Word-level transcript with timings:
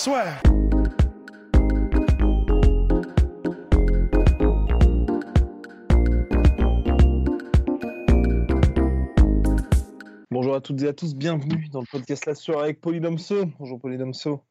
Swear. 0.00 0.40
Bonjour 10.30 10.54
à 10.54 10.62
toutes 10.62 10.80
et 10.80 10.88
à 10.88 10.94
tous, 10.94 11.14
bienvenue 11.14 11.68
dans 11.68 11.80
le 11.80 11.86
podcast 11.92 12.24
La 12.24 12.34
Sueur 12.34 12.60
avec 12.60 12.80
Polydomso. 12.80 13.44
Bonjour 13.58 13.78
Polydomso. 13.78 14.42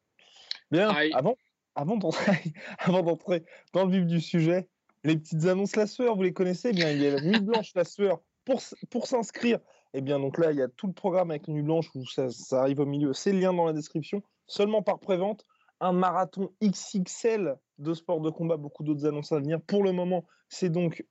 Bien, 0.70 0.94
avant, 1.14 1.34
avant 1.74 1.96
d'entrer, 1.96 2.38
avant 2.78 3.02
d'entrer 3.02 3.42
dans 3.72 3.86
le 3.86 3.90
vif 3.90 4.06
du 4.06 4.20
sujet, 4.20 4.68
les 5.02 5.16
petites 5.16 5.46
annonces 5.46 5.74
La 5.74 5.88
Sueur, 5.88 6.14
vous 6.14 6.22
les 6.22 6.32
connaissez 6.32 6.72
bien, 6.72 6.92
il 6.92 7.02
y 7.02 7.08
a 7.08 7.16
la 7.16 7.22
nuit 7.22 7.40
blanche 7.40 7.72
La 7.74 7.82
Sueur 7.82 8.20
pour, 8.44 8.62
pour 8.88 9.08
s'inscrire. 9.08 9.58
Et 9.94 9.98
eh 9.98 10.00
bien 10.00 10.20
donc 10.20 10.38
là, 10.38 10.52
il 10.52 10.58
y 10.58 10.62
a 10.62 10.68
tout 10.68 10.86
le 10.86 10.92
programme 10.92 11.32
avec 11.32 11.48
la 11.48 11.54
nuit 11.54 11.64
blanche 11.64 11.90
où 11.96 12.06
ça, 12.06 12.30
ça 12.30 12.60
arrive 12.60 12.78
au 12.78 12.86
milieu, 12.86 13.12
c'est 13.14 13.32
le 13.32 13.40
lien 13.40 13.52
dans 13.52 13.66
la 13.66 13.72
description, 13.72 14.22
seulement 14.50 14.82
par 14.82 14.98
prévente 14.98 15.46
un 15.80 15.92
marathon 15.92 16.50
XXL 16.62 17.56
de 17.78 17.94
sport 17.94 18.20
de 18.20 18.30
combat, 18.30 18.56
beaucoup 18.56 18.82
d'autres 18.82 19.06
annonces 19.06 19.32
à 19.32 19.38
venir. 19.38 19.60
Pour 19.62 19.82
le 19.82 19.92
moment, 19.92 20.24
c'est 20.48 20.68
donc 20.68 21.06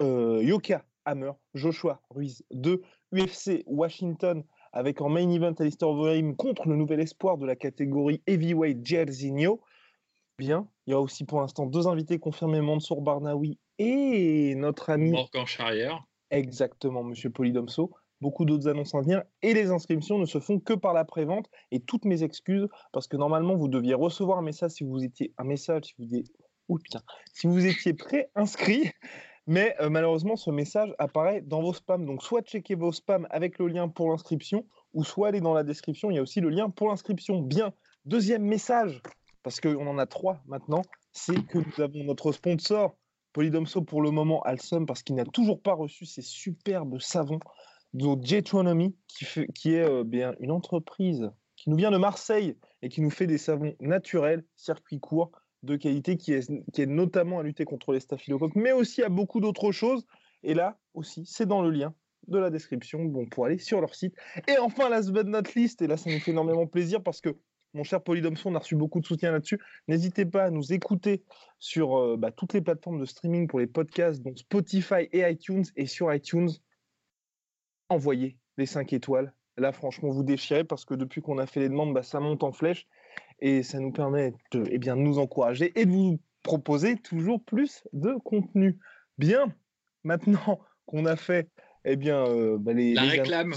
euh, 0.00 0.40
Yoka 0.42 0.84
Hammer, 1.04 1.32
Joshua 1.54 2.00
Ruiz 2.10 2.44
de 2.52 2.82
UFC 3.12 3.64
Washington 3.66 4.44
avec 4.72 5.00
en 5.00 5.08
main 5.08 5.28
event 5.28 5.54
Alistair 5.58 5.88
Overeem 5.88 6.36
contre 6.36 6.68
le 6.68 6.76
nouvel 6.76 7.00
espoir 7.00 7.38
de 7.38 7.46
la 7.46 7.56
catégorie 7.56 8.22
heavyweight 8.26 8.86
Jairzinho. 8.86 9.60
Bien, 10.38 10.68
il 10.86 10.92
y 10.92 10.94
a 10.94 11.00
aussi 11.00 11.24
pour 11.24 11.40
l'instant 11.40 11.66
deux 11.66 11.88
invités 11.88 12.18
confirmés, 12.18 12.60
Mansour 12.60 13.02
Barnaoui 13.02 13.58
et 13.78 14.54
notre 14.54 14.90
ami 14.90 15.10
Morgan 15.10 15.46
Charrière. 15.46 16.04
Exactement, 16.30 17.02
Monsieur 17.02 17.30
Polydomso 17.30 17.92
beaucoup 18.22 18.46
d'autres 18.46 18.68
annonces 18.68 18.94
à 18.94 19.00
venir 19.00 19.22
et 19.42 19.52
les 19.52 19.70
inscriptions 19.70 20.18
ne 20.18 20.24
se 20.24 20.38
font 20.38 20.60
que 20.60 20.72
par 20.72 20.94
la 20.94 21.04
prévente 21.04 21.50
et 21.72 21.80
toutes 21.80 22.06
mes 22.06 22.22
excuses 22.22 22.68
parce 22.92 23.08
que 23.08 23.18
normalement 23.18 23.56
vous 23.56 23.68
deviez 23.68 23.94
recevoir 23.94 24.38
un 24.38 24.42
message 24.42 24.70
si 24.70 24.84
vous 24.84 25.04
étiez 25.04 25.34
un 25.36 25.44
message 25.44 25.86
si 25.86 25.94
vous 25.98 26.14
étiez 26.14 26.32
si 27.34 27.46
vous 27.46 27.66
étiez 27.66 27.92
pré-inscrit. 27.92 28.90
Mais 29.48 29.74
euh, 29.80 29.90
malheureusement 29.90 30.36
ce 30.36 30.50
message 30.50 30.94
apparaît 30.98 31.40
dans 31.42 31.60
vos 31.60 31.74
spams. 31.74 32.06
Donc 32.06 32.22
soit 32.22 32.42
checkez 32.42 32.76
vos 32.76 32.92
spams 32.92 33.26
avec 33.30 33.58
le 33.58 33.66
lien 33.66 33.88
pour 33.88 34.10
l'inscription 34.10 34.64
ou 34.94 35.02
soit 35.04 35.28
allez 35.28 35.40
dans 35.40 35.52
la 35.52 35.64
description 35.64 36.10
il 36.10 36.14
y 36.14 36.18
a 36.18 36.22
aussi 36.22 36.40
le 36.40 36.48
lien 36.48 36.70
pour 36.70 36.88
l'inscription. 36.88 37.40
Bien. 37.42 37.72
Deuxième 38.04 38.44
message 38.44 39.02
parce 39.42 39.60
qu'on 39.60 39.86
en 39.86 39.98
a 39.98 40.06
trois 40.06 40.40
maintenant 40.46 40.82
c'est 41.10 41.44
que 41.46 41.58
nous 41.58 41.82
avons 41.82 42.04
notre 42.04 42.30
sponsor 42.30 42.96
Polydomso 43.32 43.82
pour 43.82 44.00
le 44.00 44.12
moment 44.12 44.42
Alsum 44.42 44.86
parce 44.86 45.02
qu'il 45.02 45.16
n'a 45.16 45.24
toujours 45.24 45.60
pas 45.60 45.74
reçu 45.74 46.06
ses 46.06 46.22
superbes 46.22 47.00
savons 47.00 47.40
Jetronomy, 47.94 48.96
qui, 49.08 49.26
qui 49.54 49.74
est 49.74 49.88
euh, 49.88 50.04
bien 50.04 50.34
une 50.40 50.50
entreprise 50.50 51.30
qui 51.56 51.70
nous 51.70 51.76
vient 51.76 51.90
de 51.90 51.98
Marseille 51.98 52.56
et 52.82 52.88
qui 52.88 53.00
nous 53.00 53.10
fait 53.10 53.26
des 53.26 53.38
savons 53.38 53.74
naturels, 53.80 54.44
circuits 54.56 55.00
courts, 55.00 55.30
de 55.62 55.76
qualité, 55.76 56.16
qui 56.16 56.32
est, 56.32 56.50
qui 56.72 56.82
est 56.82 56.86
notamment 56.86 57.38
à 57.38 57.42
lutter 57.42 57.64
contre 57.64 57.92
les 57.92 58.00
staphylocoques, 58.00 58.56
mais 58.56 58.72
aussi 58.72 59.02
à 59.02 59.08
beaucoup 59.08 59.40
d'autres 59.40 59.70
choses. 59.70 60.04
Et 60.42 60.54
là 60.54 60.78
aussi, 60.94 61.24
c'est 61.24 61.46
dans 61.46 61.62
le 61.62 61.70
lien 61.70 61.94
de 62.28 62.38
la 62.38 62.50
description 62.50 63.04
bon, 63.04 63.26
pour 63.26 63.46
aller 63.46 63.58
sur 63.58 63.80
leur 63.80 63.94
site. 63.94 64.14
Et 64.48 64.58
enfin, 64.58 64.88
last 64.88 65.12
but 65.12 65.26
not 65.26 65.42
least, 65.54 65.82
et 65.82 65.86
là, 65.86 65.96
ça 65.96 66.10
nous 66.10 66.18
fait 66.18 66.32
énormément 66.32 66.66
plaisir 66.66 67.02
parce 67.02 67.20
que 67.20 67.36
mon 67.74 67.84
cher 67.84 68.02
Polydomson, 68.02 68.50
on 68.50 68.54
a 68.54 68.58
reçu 68.58 68.76
beaucoup 68.76 69.00
de 69.00 69.06
soutien 69.06 69.32
là-dessus. 69.32 69.58
N'hésitez 69.88 70.26
pas 70.26 70.44
à 70.44 70.50
nous 70.50 70.72
écouter 70.72 71.24
sur 71.58 71.96
euh, 71.96 72.16
bah, 72.18 72.30
toutes 72.30 72.52
les 72.52 72.60
plateformes 72.60 73.00
de 73.00 73.06
streaming 73.06 73.46
pour 73.46 73.60
les 73.60 73.66
podcasts, 73.66 74.20
donc 74.22 74.38
Spotify 74.38 75.08
et 75.12 75.28
iTunes. 75.30 75.64
Et 75.76 75.86
sur 75.86 76.12
iTunes, 76.12 76.50
envoyez 77.88 78.36
les 78.56 78.66
5 78.66 78.92
étoiles. 78.92 79.32
Là, 79.56 79.72
franchement, 79.72 80.10
vous 80.10 80.22
déchirez 80.22 80.64
parce 80.64 80.84
que 80.84 80.94
depuis 80.94 81.20
qu'on 81.20 81.38
a 81.38 81.46
fait 81.46 81.60
les 81.60 81.68
demandes, 81.68 81.92
bah, 81.92 82.02
ça 82.02 82.20
monte 82.20 82.42
en 82.42 82.52
flèche 82.52 82.86
et 83.40 83.62
ça 83.62 83.80
nous 83.80 83.92
permet 83.92 84.34
de, 84.52 84.64
eh 84.70 84.78
bien, 84.78 84.96
nous 84.96 85.18
encourager 85.18 85.72
et 85.78 85.84
de 85.84 85.90
vous 85.90 86.18
proposer 86.42 86.96
toujours 86.96 87.42
plus 87.42 87.84
de 87.92 88.14
contenu. 88.24 88.78
Bien, 89.18 89.54
maintenant 90.04 90.60
qu'on 90.86 91.04
a 91.06 91.16
fait 91.16 91.48
eh 91.84 91.96
bien, 91.96 92.24
euh, 92.26 92.56
bah, 92.58 92.72
les, 92.72 92.94
La 92.94 93.02
réclame. 93.02 93.52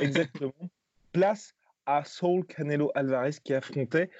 exactement. 0.00 0.52
Place 1.12 1.54
à 1.86 2.04
Saul 2.04 2.44
Canelo 2.44 2.90
Alvarez 2.94 3.36
qui 3.42 3.54
affrontait 3.54 4.10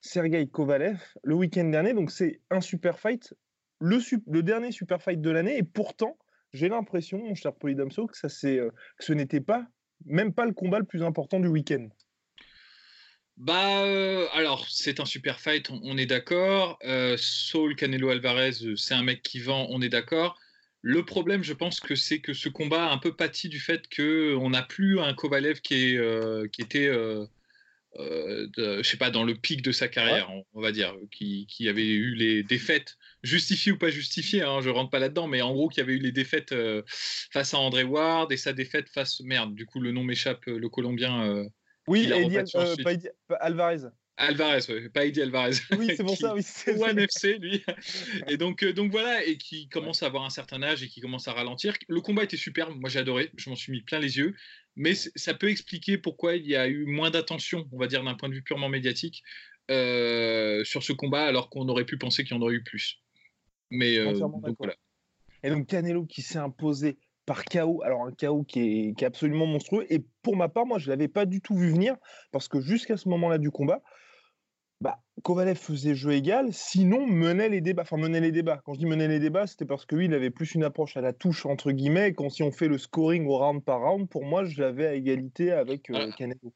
Sergei 0.00 0.48
Kovalev 0.48 1.00
le 1.22 1.34
week-end 1.34 1.64
dernier. 1.64 1.94
Donc, 1.94 2.10
c'est 2.10 2.40
un 2.50 2.60
super 2.60 2.98
fight, 2.98 3.34
le, 3.80 3.98
le 4.26 4.42
dernier 4.42 4.72
super 4.72 5.00
fight 5.00 5.20
de 5.20 5.30
l'année. 5.30 5.56
Et 5.56 5.62
pourtant, 5.62 6.16
j'ai 6.52 6.68
l'impression, 6.68 7.18
mon 7.18 7.34
cher 7.34 7.54
Polydamso, 7.54 8.06
que, 8.06 8.16
ça, 8.16 8.28
euh, 8.48 8.70
que 8.98 9.04
ce 9.04 9.12
n'était 9.12 9.40
pas, 9.40 9.66
même 10.04 10.34
pas 10.34 10.44
le 10.44 10.52
combat 10.52 10.78
le 10.78 10.84
plus 10.84 11.02
important 11.02 11.40
du 11.40 11.48
week-end. 11.48 11.88
Bah, 13.38 13.84
euh, 13.84 14.26
alors, 14.34 14.66
c'est 14.68 15.00
un 15.00 15.06
super 15.06 15.40
fight, 15.40 15.70
on, 15.70 15.96
est 15.96 16.06
d'accord. 16.06 16.78
Euh, 16.84 17.16
Saul 17.18 17.74
Canelo 17.74 18.10
Alvarez, 18.10 18.52
c'est 18.76 18.94
un 18.94 19.02
mec 19.02 19.22
qui 19.22 19.40
vend, 19.40 19.66
on 19.70 19.80
est 19.80 19.88
d'accord. 19.88 20.38
Le 20.82 21.04
problème, 21.04 21.42
je 21.42 21.54
pense 21.54 21.80
que 21.80 21.94
c'est 21.94 22.20
que 22.20 22.34
ce 22.34 22.48
combat 22.48 22.86
a 22.86 22.92
un 22.92 22.98
peu 22.98 23.16
pâti 23.16 23.48
du 23.48 23.60
fait 23.60 23.82
qu'on 23.94 24.50
n'a 24.50 24.62
plus 24.62 25.00
un 25.00 25.14
Kovalev 25.14 25.60
qui, 25.60 25.94
est, 25.94 26.50
qui 26.50 26.60
était, 26.60 26.90
je 27.96 28.82
sais 28.82 28.96
pas, 28.96 29.10
dans 29.10 29.24
le 29.24 29.34
pic 29.34 29.62
de 29.62 29.72
sa 29.72 29.88
carrière, 29.88 30.28
on, 30.52 30.60
va 30.60 30.72
dire, 30.72 30.94
qui, 31.12 31.46
qui, 31.46 31.68
avait 31.68 31.86
eu 31.86 32.14
les 32.14 32.42
défaites 32.42 32.98
justifié 33.22 33.72
ou 33.72 33.78
pas 33.78 33.90
justifié, 33.90 34.42
hein, 34.42 34.60
je 34.60 34.68
rentre 34.68 34.90
pas 34.90 34.98
là-dedans, 34.98 35.28
mais 35.28 35.42
en 35.42 35.52
gros, 35.52 35.68
qu'il 35.68 35.80
y 35.80 35.84
avait 35.84 35.94
eu 35.94 35.98
les 35.98 36.12
défaites 36.12 36.52
euh, 36.52 36.82
face 37.32 37.54
à 37.54 37.58
André 37.58 37.84
Ward 37.84 38.32
et 38.32 38.36
sa 38.36 38.52
défaite 38.52 38.88
face. 38.88 39.20
Merde, 39.20 39.54
du 39.54 39.66
coup, 39.66 39.80
le 39.80 39.92
nom 39.92 40.02
m'échappe, 40.02 40.46
euh, 40.48 40.58
le 40.58 40.68
Colombien. 40.68 41.24
Euh, 41.26 41.48
oui, 41.86 42.10
Eddie, 42.12 42.38
Alvarez. 43.40 43.88
Alvarez, 44.16 44.88
pas 44.92 45.06
Eddie 45.06 45.22
Alvarez. 45.22 45.52
Oui, 45.78 45.88
c'est 45.96 46.04
pour 46.04 46.16
ça, 46.16 46.34
oui. 46.34 46.42
One 46.78 46.98
FC, 46.98 47.38
lui. 47.38 47.64
Et 48.28 48.36
donc, 48.36 48.64
donc 48.64 48.90
voilà, 48.90 49.24
et 49.24 49.36
qui 49.36 49.68
commence 49.68 50.02
à 50.02 50.06
avoir 50.06 50.24
un 50.24 50.30
certain 50.30 50.62
âge 50.62 50.82
et 50.82 50.88
qui 50.88 51.00
commence 51.00 51.28
à 51.28 51.32
ralentir. 51.32 51.74
Le 51.88 52.00
combat 52.00 52.24
était 52.24 52.36
superbe, 52.36 52.74
moi 52.78 52.90
j'ai 52.90 52.98
adoré, 52.98 53.30
je 53.36 53.50
m'en 53.50 53.56
suis 53.56 53.72
mis 53.72 53.82
plein 53.82 53.98
les 53.98 54.18
yeux. 54.18 54.34
Mais 54.74 54.94
ça 54.94 55.34
peut 55.34 55.50
expliquer 55.50 55.98
pourquoi 55.98 56.36
il 56.36 56.46
y 56.46 56.56
a 56.56 56.66
eu 56.66 56.86
moins 56.86 57.10
d'attention, 57.10 57.68
on 57.72 57.78
va 57.78 57.86
dire 57.86 58.02
d'un 58.02 58.14
point 58.14 58.28
de 58.28 58.34
vue 58.34 58.42
purement 58.42 58.68
médiatique, 58.68 59.22
sur 59.68 60.82
ce 60.82 60.92
combat, 60.92 61.24
alors 61.24 61.50
qu'on 61.50 61.68
aurait 61.68 61.84
pu 61.84 61.98
penser 61.98 62.24
qu'il 62.24 62.36
y 62.36 62.38
en 62.38 62.42
aurait 62.42 62.54
eu 62.54 62.62
plus. 62.62 63.01
Mais 63.72 63.98
euh, 63.98 64.12
donc, 64.12 64.56
voilà. 64.58 64.74
Et 65.42 65.50
donc 65.50 65.66
Canelo 65.66 66.04
qui 66.04 66.22
s'est 66.22 66.38
imposé 66.38 66.98
par 67.26 67.44
KO, 67.44 67.82
alors 67.82 68.04
un 68.04 68.12
KO 68.12 68.44
qui 68.44 68.60
est, 68.60 68.94
qui 68.94 69.04
est, 69.04 69.06
absolument 69.06 69.46
monstrueux. 69.46 69.86
Et 69.90 70.04
pour 70.22 70.36
ma 70.36 70.48
part, 70.48 70.66
moi, 70.66 70.78
je 70.78 70.86
ne 70.86 70.90
l'avais 70.90 71.08
pas 71.08 71.24
du 71.24 71.40
tout 71.40 71.56
vu 71.56 71.70
venir, 71.70 71.96
parce 72.32 72.48
que 72.48 72.60
jusqu'à 72.60 72.96
ce 72.96 73.08
moment-là 73.08 73.38
du 73.38 73.50
combat, 73.50 73.82
bah, 74.80 75.00
Kovalev 75.22 75.56
faisait 75.56 75.94
jeu 75.94 76.12
égal, 76.12 76.52
sinon 76.52 77.06
menait 77.06 77.48
les 77.48 77.60
débats. 77.60 77.82
Enfin, 77.82 77.96
menait 77.96 78.20
les 78.20 78.32
débats. 78.32 78.60
Quand 78.64 78.74
je 78.74 78.80
dis 78.80 78.86
menait 78.86 79.06
les 79.06 79.20
débats, 79.20 79.46
c'était 79.46 79.64
parce 79.64 79.86
que 79.86 79.94
lui, 79.94 80.06
il 80.06 80.14
avait 80.14 80.30
plus 80.30 80.54
une 80.54 80.64
approche 80.64 80.96
à 80.96 81.00
la 81.00 81.12
touche, 81.12 81.46
entre 81.46 81.70
guillemets. 81.70 82.12
Quand 82.14 82.28
si 82.28 82.42
on 82.42 82.50
fait 82.50 82.68
le 82.68 82.78
scoring 82.78 83.26
au 83.26 83.38
round 83.38 83.64
par 83.64 83.80
round, 83.80 84.08
pour 84.08 84.24
moi, 84.24 84.44
je 84.44 84.60
l'avais 84.60 84.86
à 84.86 84.94
égalité 84.94 85.52
avec 85.52 85.88
euh, 85.90 86.10
Canelo. 86.18 86.52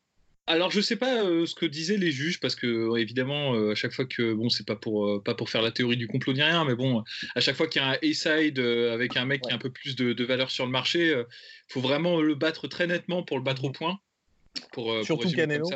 Alors 0.49 0.71
je 0.71 0.81
sais 0.81 0.95
pas 0.95 1.25
euh, 1.25 1.45
ce 1.45 1.57
que 1.57 1.67
disaient 1.67 1.97
les 1.97 2.13
juges 2.13 2.39
parce 2.39 2.55
que 2.55 2.67
euh, 2.67 2.97
évidemment 2.97 3.55
euh, 3.55 3.73
à 3.73 3.75
chaque 3.75 3.93
fois 3.93 4.05
que 4.05 4.33
bon 4.33 4.49
c'est 4.49 4.65
pas 4.65 4.77
pour 4.77 5.23
pas 5.25 5.35
pour 5.35 5.51
faire 5.51 5.61
la 5.61 5.73
théorie 5.73 5.97
du 5.97 6.07
complot 6.07 6.35
ni 6.35 6.43
rien 6.43 6.65
mais 6.65 6.77
bon 6.77 7.03
à 7.35 7.41
chaque 7.41 7.57
fois 7.57 7.67
qu'il 7.67 7.83
y 7.83 7.85
a 7.85 7.89
un 7.89 7.99
A-side 8.03 8.61
avec 8.61 9.17
un 9.17 9.25
mec 9.25 9.43
qui 9.43 9.51
a 9.51 9.55
un 9.55 9.59
peu 9.59 9.71
plus 9.71 9.97
de, 9.97 10.25
valeur 10.25 10.51
sur 10.51 10.65
le 10.65 10.71
marché 10.71 11.21
faut 11.69 11.81
vraiment 11.81 12.21
le 12.21 12.37
battre 12.37 12.69
très 12.69 12.87
nettement 12.87 13.25
pour 13.25 13.39
le 13.39 13.43
battre 13.43 13.65
au 13.65 13.71
point. 13.71 13.99
Pour, 14.73 15.05
Surtout 15.05 15.31
Canelo. 15.31 15.69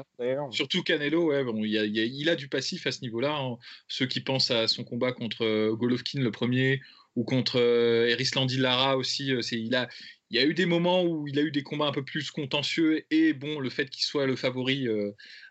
Surtout 0.51 0.83
Canelo, 0.83 1.27
ouais, 1.27 1.45
bon, 1.45 1.63
il, 1.65 1.77
a, 1.77 1.85
il, 1.85 2.29
a, 2.31 2.35
du 2.35 2.49
passif 2.49 2.87
à 2.87 2.93
ce 2.93 3.03
niveau-là. 3.03 3.37
Hein. 3.37 3.59
Ceux 3.89 4.07
qui 4.07 4.21
pensent 4.21 4.51
à 4.51 4.69
son 4.69 4.85
combat 4.85 5.13
contre 5.13 5.71
Golovkin 5.73 6.21
le 6.21 6.31
premier 6.31 6.81
ou 7.15 7.25
contre 7.25 7.61
Erislandy 7.61 8.57
Lara 8.57 8.97
aussi, 8.97 9.33
c'est 9.43 9.61
il 9.61 9.75
a 9.75 9.87
il 10.31 10.41
y 10.41 10.43
a 10.43 10.47
eu 10.47 10.55
des 10.55 10.67
moments 10.67 11.03
où 11.03 11.27
il 11.27 11.39
a 11.39 11.43
eu 11.43 11.51
des 11.51 11.63
combats 11.63 11.87
un 11.87 11.93
peu 11.93 12.05
plus 12.05 12.31
contentieux 12.31 13.05
et 13.11 13.33
bon, 13.33 13.59
le 13.59 13.69
fait 13.69 13.91
qu'il 13.91 14.05
soit 14.05 14.27
le 14.27 14.37
favori 14.37 14.87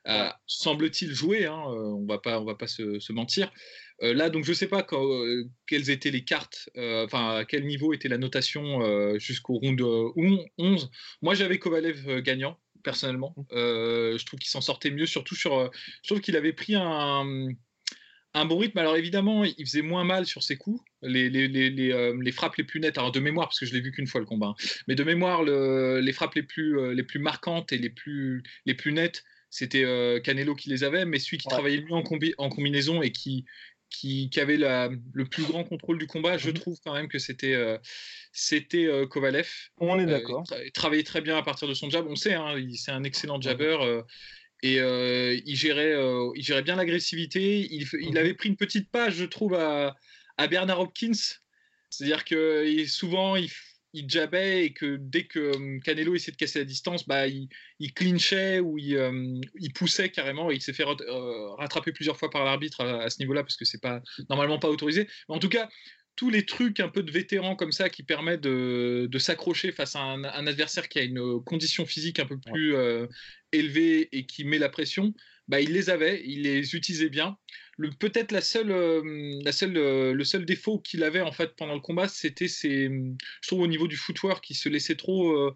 euh, 0.08 0.30
semble-t-il 0.48 1.14
jouer. 1.14 1.46
Hein, 1.46 1.62
euh, 1.68 1.94
on 1.94 2.06
va 2.06 2.18
pas, 2.18 2.40
on 2.40 2.46
va 2.46 2.56
pas 2.56 2.68
se, 2.68 3.12
mentir. 3.12 3.52
Euh, 4.02 4.14
là, 4.14 4.30
donc 4.30 4.46
je 4.46 4.54
sais 4.54 4.68
pas 4.68 4.86
quelles 5.68 5.90
étaient 5.90 6.12
les 6.12 6.24
cartes, 6.24 6.70
enfin 6.78 7.38
à 7.38 7.46
quel 7.46 7.66
niveau 7.66 7.94
était 7.94 8.08
la 8.08 8.18
notation 8.18 9.18
jusqu'au 9.20 9.56
round 9.56 9.82
11. 9.82 10.90
Moi, 11.22 11.36
j'avais 11.36 11.60
Kovalev 11.60 12.22
gagnant 12.22 12.58
personnellement. 12.84 13.36
Mmh. 13.38 13.46
je 13.52 14.26
trouve 14.26 14.40
qu'il 14.40 14.50
s'en 14.50 14.62
sortait 14.62 14.92
mieux, 14.92 15.06
surtout 15.06 15.36
sur. 15.36 15.70
je 16.02 16.08
trouve 16.08 16.22
qu'il 16.22 16.38
avait 16.38 16.54
pris 16.54 16.76
un 16.76 17.50
un 18.34 18.46
bon 18.46 18.58
rythme. 18.58 18.78
Alors 18.78 18.96
évidemment, 18.96 19.44
il 19.44 19.66
faisait 19.66 19.82
moins 19.82 20.04
mal 20.04 20.26
sur 20.26 20.44
ses 20.44 20.58
coups. 20.58 20.82
Les, 21.02 21.30
les, 21.30 21.92
euh, 21.92 22.32
frappes 22.32 22.58
les 22.58 22.64
plus 22.64 22.80
nettes, 22.80 22.98
alors 22.98 23.12
de 23.12 23.20
mémoire, 23.20 23.48
parce 23.48 23.60
que 23.60 23.66
je 23.66 23.74
l'ai 23.74 23.82
vu 23.82 23.92
qu'une 23.92 24.08
fois 24.08 24.20
le 24.20 24.26
combat, 24.26 24.48
hein. 24.48 24.56
mais 24.88 24.96
de 24.96 25.04
mémoire, 25.04 25.44
les 25.44 26.14
frappes 26.14 26.36
les 26.36 26.44
plus, 26.44 26.78
euh, 26.78 26.94
les 26.94 27.04
plus 27.04 27.20
marquantes 27.20 27.72
et 27.72 27.78
les 27.78 27.90
plus, 27.90 28.44
les 28.66 28.74
plus 28.74 28.92
nettes, 28.92 29.24
c'était 29.50 29.84
euh, 29.84 30.20
Canelo 30.20 30.56
qui 30.56 30.70
les 30.70 30.84
avait, 30.84 31.06
mais 31.06 31.18
celui 31.18 31.38
qui 31.38 31.48
travaillait 31.48 31.78
le 31.78 31.86
mieux 31.86 31.94
en, 31.94 32.04
en, 32.38 32.50
combinaison 32.50 33.02
et 33.02 33.12
qui, 33.12 33.46
qui, 33.90 34.30
avait 34.38 34.58
le 34.58 35.26
plus 35.26 35.44
grand 35.44 35.64
contrôle 35.64 35.98
du 35.98 36.06
combat, 36.06 36.38
je 36.38 36.50
mhm. 36.50 36.56
trouve 36.56 36.78
quand 36.84 36.94
même 36.94 37.08
que 37.08 37.18
c'était 37.18 37.58
c'était 38.32 38.88
Kovalev. 39.10 39.50
On 39.78 39.98
est 40.00 40.06
d'accord. 40.06 40.44
il 40.64 40.72
travaillait 40.72 41.04
très 41.04 41.22
bien 41.22 41.36
à 41.36 41.42
partir 41.42 41.68
de 41.68 41.74
son 41.74 41.90
jab. 41.90 42.06
On 42.08 42.16
sait, 42.16 42.36
hein, 42.36 42.56
c'est 42.76 42.92
un 42.92 43.04
excellent 43.04 43.42
jabber 43.42 44.04
et 44.62 44.78
il, 44.78 45.56
gérait, 45.56 45.96
il 46.36 46.44
gérait 46.44 46.64
bien 46.64 46.76
l'agressivité. 46.76 47.68
Il, 47.72 47.88
il, 48.02 48.12
mhm. 48.12 48.18
avait 48.18 48.34
pris 48.34 48.50
une 48.50 48.58
petite 48.58 48.90
page, 48.92 49.16
je 49.16 49.26
trouve, 49.26 49.54
à, 49.54 49.96
à 50.38 50.48
Bernard 50.48 50.82
Hopkins. 50.82 51.12
C'est-à-dire 51.90 52.26
que 52.26 52.86
souvent, 52.88 53.36
il, 53.36 53.50
il 53.94 54.10
jabait 54.10 54.66
et 54.66 54.74
que 54.74 54.98
dès 55.00 55.26
que 55.26 55.80
Canelo 55.80 56.14
essayait 56.14 56.32
de 56.32 56.38
casser 56.38 56.60
la 56.60 56.66
distance, 56.66 57.08
bah, 57.08 57.28
il, 57.28 57.50
il 57.80 57.94
clinchait 57.94 58.60
ou 58.60 58.78
il, 58.78 59.42
il, 59.60 59.74
poussait 59.74 60.10
carrément. 60.10 60.52
Et 60.52 60.56
il 60.56 60.62
s'est 60.62 60.74
fait 60.74 60.86
rattraper 61.58 61.92
plusieurs 61.92 62.18
fois 62.18 62.30
par 62.30 62.46
l'arbitre 62.46 62.82
à, 62.84 63.10
ce 63.10 63.20
niveau-là 63.20 63.44
parce 63.44 63.58
que 63.58 63.66
c'est 63.66 63.82
pas 63.82 64.02
normalement 64.30 64.60
pas 64.60 64.70
autorisé. 64.70 65.08
Mais 65.28 65.36
en 65.36 65.40
tout 65.40 65.50
cas, 65.50 65.70
tous 66.20 66.30
les 66.30 66.46
trucs 66.46 66.82
un 66.82 66.90
peu 66.90 67.02
de 67.02 67.12
vétérans 67.12 67.56
comme 67.56 67.72
ça 67.72 67.90
qui 67.90 68.04
permettent 68.04 68.42
de, 68.42 69.08
de 69.10 69.20
s'accrocher 69.20 69.72
face 69.72 69.96
à 69.96 70.02
un, 70.02 70.26
adversaire 70.26 70.90
qui 70.90 71.00
a 71.00 71.04
une 71.04 71.42
condition 71.46 71.86
physique 71.86 72.20
un 72.20 72.26
peu 72.26 72.38
plus 72.38 72.76
euh, 72.76 73.08
élevée 73.54 74.10
et 74.12 74.26
qui 74.26 74.44
met 74.44 74.58
la 74.58 74.68
pression, 74.68 75.14
bah, 75.48 75.62
il 75.62 75.72
les 75.72 75.90
avait, 75.90 76.22
il 76.26 76.42
les 76.42 76.76
utilisait 76.76 77.08
bien. 77.08 77.38
Peut-être 78.00 78.34
la 78.34 78.42
seule, 78.42 78.70
euh, 78.70 79.40
la 79.46 79.54
seule, 79.54 79.78
euh, 79.78 80.12
le 80.12 80.24
seul 80.26 80.44
défaut 80.44 80.80
qu'il 80.80 81.04
avait 81.04 81.22
en 81.22 81.32
fait 81.32 81.56
pendant 81.56 81.74
le 81.74 81.80
combat, 81.80 82.10
c'était 82.10 82.50
ses, 82.50 82.90
je 82.90 83.48
trouve 83.48 83.62
au 83.62 83.68
niveau 83.68 83.88
du 83.88 83.96
footwork, 83.96 84.44
qui 84.44 84.56
se 84.56 84.68
laissait 84.68 84.98
trop, 84.98 85.56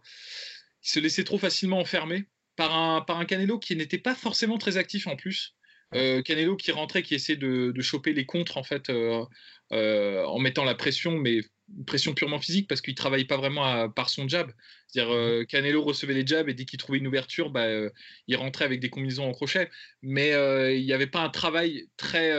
se 0.80 1.00
laissait 1.01 1.25
trop 1.25 1.39
facilement 1.39 1.80
enfermer 1.80 2.24
par 2.56 2.74
un, 2.74 3.01
par 3.01 3.19
un 3.19 3.25
Canelo 3.25 3.60
qui 3.60 3.75
n'était 3.75 3.98
pas 3.98 4.15
forcément 4.15 4.57
très 4.57 4.77
actif 4.77 5.07
en 5.07 5.18
plus. 5.18 5.57
Canelo 6.24 6.56
qui 6.56 6.72
rentrait, 6.72 7.04
qui 7.04 7.16
essayait 7.16 7.38
de, 7.38 7.72
de, 7.72 7.81
choper 7.81 8.13
les 8.13 8.25
contres 8.25 8.57
en 8.57 8.63
fait 8.63 8.90
euh, 9.74 10.24
en 10.25 10.38
mettant 10.38 10.66
la 10.66 10.75
pression, 10.75 11.18
mais 11.18 11.40
une 11.75 11.86
pression 11.86 12.13
purement 12.13 12.38
physique 12.38 12.68
parce 12.68 12.81
qu'il 12.81 12.94
travaille 12.94 13.25
pas 13.25 13.38
vraiment 13.38 13.90
par 13.90 14.10
son 14.10 14.28
jab. 14.28 14.51
C'est-à-dire 14.88 15.12
mhm. 15.12 15.19
euh, 15.19 15.45
Canelo 15.45 15.81
recevait 15.81 16.13
les 16.13 16.28
jabs 16.28 16.48
et 16.48 16.54
dès 16.54 16.66
qu'il 16.66 16.78
trouvait 16.78 17.00
une 17.00 17.07
ouverture, 17.07 17.50
bah, 17.50 17.63
euh, 17.63 17.90
il 18.28 18.36
rentrait 18.36 18.66
avec 18.66 18.81
des 18.81 18.92
combinaisons 18.92 19.28
en 19.28 19.31
crochet. 19.31 19.72
Mais 20.04 20.30
il 20.78 20.86
n'y 20.86 20.94
avait 20.94 21.07
pas 21.07 21.22
un 21.22 21.30
travail 21.30 21.88
très 21.98 22.30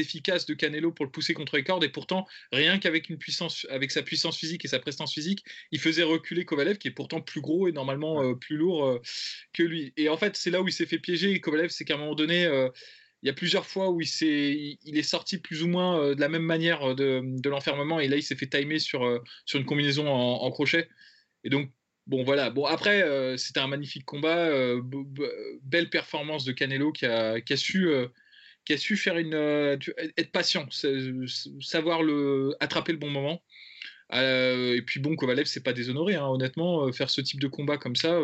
efficace 0.00 0.46
de 0.46 0.54
Canelo 0.54 0.90
pour 0.90 1.04
le 1.04 1.12
pousser 1.12 1.34
contre 1.34 1.56
les 1.56 1.62
cordes. 1.62 1.84
Et 1.84 1.90
pourtant, 1.90 2.26
rien 2.50 2.78
qu'avec 2.78 3.08
une 3.08 3.18
puissance, 3.18 3.66
avec 3.70 3.92
sa 3.92 4.02
puissance 4.02 4.36
physique 4.36 4.64
et 4.64 4.68
sa 4.68 4.80
prestance 4.80 5.12
physique, 5.12 5.44
il 5.70 5.78
faisait 5.78 6.02
reculer 6.02 6.44
Kovalev, 6.44 6.78
qui 6.78 6.88
est 6.88 6.92
pourtant 6.92 7.20
plus 7.20 7.40
gros 7.40 7.68
et 7.68 7.72
normalement 7.72 8.34
plus 8.34 8.56
lourd 8.56 8.98
que 9.52 9.62
lui. 9.62 9.92
Et 9.96 10.08
en 10.08 10.16
fait, 10.16 10.36
c'est 10.36 10.50
là 10.50 10.60
où 10.62 10.66
il 10.66 10.72
s'est 10.72 10.86
fait 10.86 10.98
piéger. 10.98 11.38
Kovalev, 11.40 11.68
c'est 11.68 11.84
qu'à 11.84 11.94
un 11.94 11.98
moment 11.98 12.16
donné 12.16 12.48
il 13.22 13.26
y 13.26 13.30
a 13.30 13.34
plusieurs 13.34 13.66
fois 13.66 13.90
où 13.90 14.00
il, 14.00 14.98
est, 14.98 15.02
sorti 15.02 15.38
plus 15.38 15.62
ou 15.62 15.68
moins 15.68 16.00
euh, 16.00 16.14
de 16.14 16.20
la 16.20 16.28
même 16.28 16.42
manière 16.42 16.94
de, 16.94 17.22
de 17.22 17.50
l'enfermement 17.50 18.00
et 18.00 18.08
là 18.08 18.16
il 18.16 18.22
s'est 18.22 18.34
fait 18.34 18.46
timer 18.46 18.78
sur, 18.78 19.04
euh, 19.04 19.22
sur 19.44 19.58
une 19.58 19.66
combinaison 19.66 20.08
en, 20.08 20.50
crochet. 20.50 20.88
Et 21.44 21.50
donc, 21.50 21.70
bon 22.06 22.24
voilà. 22.24 22.50
Bon, 22.50 22.64
après, 22.64 23.02
euh, 23.02 23.36
c'était 23.36 23.60
un 23.60 23.66
magnifique 23.66 24.04
combat, 24.04 24.50
belle 25.62 25.90
performance 25.90 26.44
de 26.44 26.52
Canelo 26.52 26.92
qui 26.92 27.06
a, 27.06 27.40
qui 27.40 27.52
a 27.52 27.56
su. 27.56 27.90
qui 28.64 28.72
a 28.72 28.78
su 28.78 28.96
faire 28.96 29.18
une 29.18 29.34
être 29.34 30.32
patient, 30.32 30.66
savoir 31.60 32.02
le 32.02 32.54
attraper 32.60 32.92
le 32.92 32.98
bon 32.98 33.10
moment. 33.10 33.42
et 34.12 34.82
puis 34.86 35.00
bon, 35.00 35.16
Kovalev, 35.16 35.46
c'est 35.46 35.62
pas 35.62 35.72
déshonoré, 35.72 36.14
hein. 36.14 36.26
honnêtement, 36.26 36.90
faire 36.92 37.10
ce 37.10 37.20
type 37.20 37.40
de 37.40 37.48
combat 37.48 37.76
comme 37.78 37.96
ça, 37.96 38.18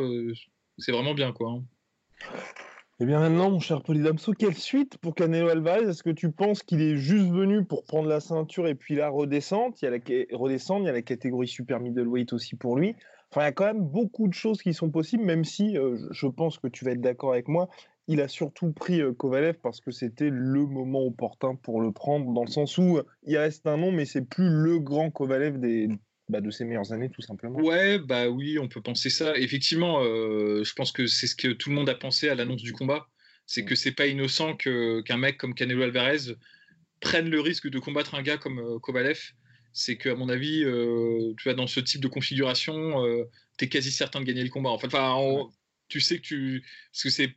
c'est 0.79 0.93
vraiment 0.93 1.15
bien 1.15 1.33
quoi. 1.33 1.51
Hein. 1.51 1.65
Eh 2.99 3.05
bien 3.05 3.21
maintenant, 3.21 3.51
mon 3.51 3.61
cher 3.61 3.83
Polydamso, 3.83 4.33
quelle 4.33 4.55
suite 4.55 4.97
pour 4.97 5.15
Canelo 5.15 5.51
Alvarez? 5.51 5.87
Est-ce 5.87 6.03
que 6.03 6.09
tu 6.09 6.33
penses 6.33 6.63
qu'il 6.63 6.81
est 6.81 6.97
juste 6.97 7.31
venu 7.31 7.63
pour 7.63 7.85
prendre 7.85 8.09
la 8.09 8.21
ceinture 8.21 8.67
et 8.69 8.75
puis 8.75 8.95
la 8.95 9.11
redescendre? 9.11 9.77
Il 9.83 9.85
y 9.85 9.89
a 9.89 9.91
la, 9.91 9.99
redescendre, 10.35 10.85
il 10.85 10.87
y 10.87 10.89
a 10.89 10.93
la 10.93 11.03
catégorie 11.03 11.47
super 11.47 11.79
middleweight 11.79 12.33
aussi 12.33 12.57
pour 12.57 12.79
lui. 12.79 12.97
Enfin, 13.31 13.43
il 13.43 13.45
y 13.45 13.49
a 13.49 13.53
quand 13.53 13.67
même 13.67 13.83
beaucoup 13.83 14.29
de 14.29 14.33
choses 14.33 14.63
qui 14.63 14.73
sont 14.73 14.89
possibles, 14.89 15.25
même 15.25 15.45
si 15.45 15.77
euh, 15.77 15.99
je 16.11 16.27
pense 16.27 16.59
que 16.59 16.69
tu 16.69 16.87
vas 16.87 16.93
être 16.93 17.03
d'accord 17.03 17.33
avec 17.33 17.49
moi. 17.49 17.69
Il 18.09 18.23
a 18.23 18.29
surtout 18.29 18.73
pris 18.73 19.03
euh, 19.03 19.13
Kovalev 19.13 19.59
parce 19.63 19.83
que 19.83 19.91
c'était 19.91 20.31
le 20.31 20.65
moment 20.65 21.05
opportun 21.05 21.55
pour 21.55 21.83
le 21.83 21.93
prendre, 21.93 22.33
dans 22.33 22.45
le 22.45 22.51
sens 22.51 22.79
où 22.79 23.01
il 23.25 23.37
reste 23.37 23.67
un 23.67 23.77
nom, 23.77 23.93
mais 23.93 24.07
c'est 24.07 24.27
plus 24.27 24.49
le 24.49 24.79
grand 24.79 25.11
Kovalev 25.11 25.59
des, 25.61 25.91
bah, 26.29 26.41
de 26.41 26.51
ses 26.51 26.65
meilleures 26.65 26.93
années, 26.93 27.09
tout 27.09 27.23
simplement. 27.23 27.59
Ouais, 27.61 27.99
bah 27.99 28.29
oui, 28.29 28.59
on 28.59 28.69
peut 28.69 28.81
penser 28.81 29.11
ça. 29.11 29.37
Effectivement, 29.37 30.03
euh, 30.03 30.65
je 30.65 30.73
pense 30.75 30.91
que 30.91 31.07
c'est 31.07 31.27
ce 31.27 31.37
que 31.37 31.49
tout 31.49 31.71
le 31.71 31.77
monde 31.77 31.89
a 31.89 31.95
pensé 31.95 32.29
à 32.29 32.35
l'annonce 32.35 32.63
du 32.63 32.73
combat. 32.73 33.07
C'est 33.47 33.63
mm. 33.63 33.67
que 33.67 33.75
c'est 33.77 33.93
pas 33.93 34.07
innocent 34.07 34.57
qu'un 34.57 35.17
mec 35.17 35.39
comme 35.39 35.55
Canelo 35.55 35.83
Alvarez 35.83 36.35
prenne 37.01 37.29
le 37.29 37.41
risque 37.41 37.69
de 37.69 37.79
combattre 37.79 38.15
un 38.15 38.23
gars 38.23 38.39
comme 38.39 38.59
euh, 38.59 38.79
Kovalev. 38.81 39.21
C'est 39.73 39.97
qu'à 39.99 40.15
mon 40.15 40.29
avis, 40.29 40.65
euh, 40.65 41.35
tu 41.37 41.45
vois, 41.45 41.55
dans 41.55 41.67
ce 41.67 41.81
type 41.81 42.01
de 42.01 42.09
configuration, 42.09 43.05
tu 43.59 43.67
es 43.67 43.69
quasi 43.69 43.93
certain 43.93 44.21
de 44.21 44.25
gagner 44.25 44.43
le 44.43 44.49
combat. 44.49 44.71
En 44.71 44.75
enfin, 44.77 45.15
tu 45.89 46.01
sais 46.01 46.17
que 46.17 46.23
tu. 46.23 46.65
Parce 46.93 47.03
que 47.03 47.11
c'est. 47.11 47.37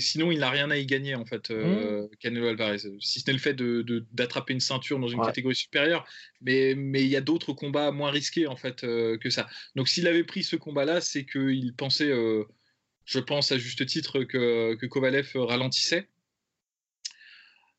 Sinon, 0.00 0.30
il 0.30 0.40
n'a 0.40 0.50
rien 0.50 0.70
à 0.70 0.76
y 0.76 0.84
gagner, 0.84 1.14
en 1.14 1.24
fait, 1.24 1.50
euh, 1.50 2.02
mmh. 2.02 2.16
Canelo 2.20 2.48
Alvarez. 2.48 2.78
Si 3.00 3.20
ce 3.20 3.26
n'est 3.26 3.32
le 3.32 3.38
fait 3.38 3.54
d'attraper 3.54 4.52
de, 4.52 4.56
une 4.56 4.60
ceinture 4.60 4.98
dans 4.98 5.08
une 5.08 5.22
catégorie 5.22 5.54
supérieure. 5.54 6.06
Mais 6.42 6.74
il 6.74 7.06
y 7.06 7.16
a 7.16 7.20
d'autres 7.20 7.52
combats 7.52 7.90
moins 7.90 8.10
risqués, 8.10 8.46
en 8.46 8.56
fait, 8.56 8.84
euh, 8.84 9.16
que 9.18 9.30
ça. 9.30 9.48
Donc, 9.74 9.88
s'il 9.88 10.06
avait 10.06 10.24
pris 10.24 10.42
ce 10.42 10.56
combat-là, 10.56 11.00
c'est 11.00 11.24
qu'il 11.24 11.72
pensait, 11.74 12.10
euh, 12.10 12.44
je 13.04 13.20
pense 13.20 13.52
à 13.52 13.58
juste 13.58 13.86
titre, 13.86 14.24
que, 14.24 14.74
que 14.74 14.86
Kovalev 14.86 15.30
ralentissait. 15.34 16.08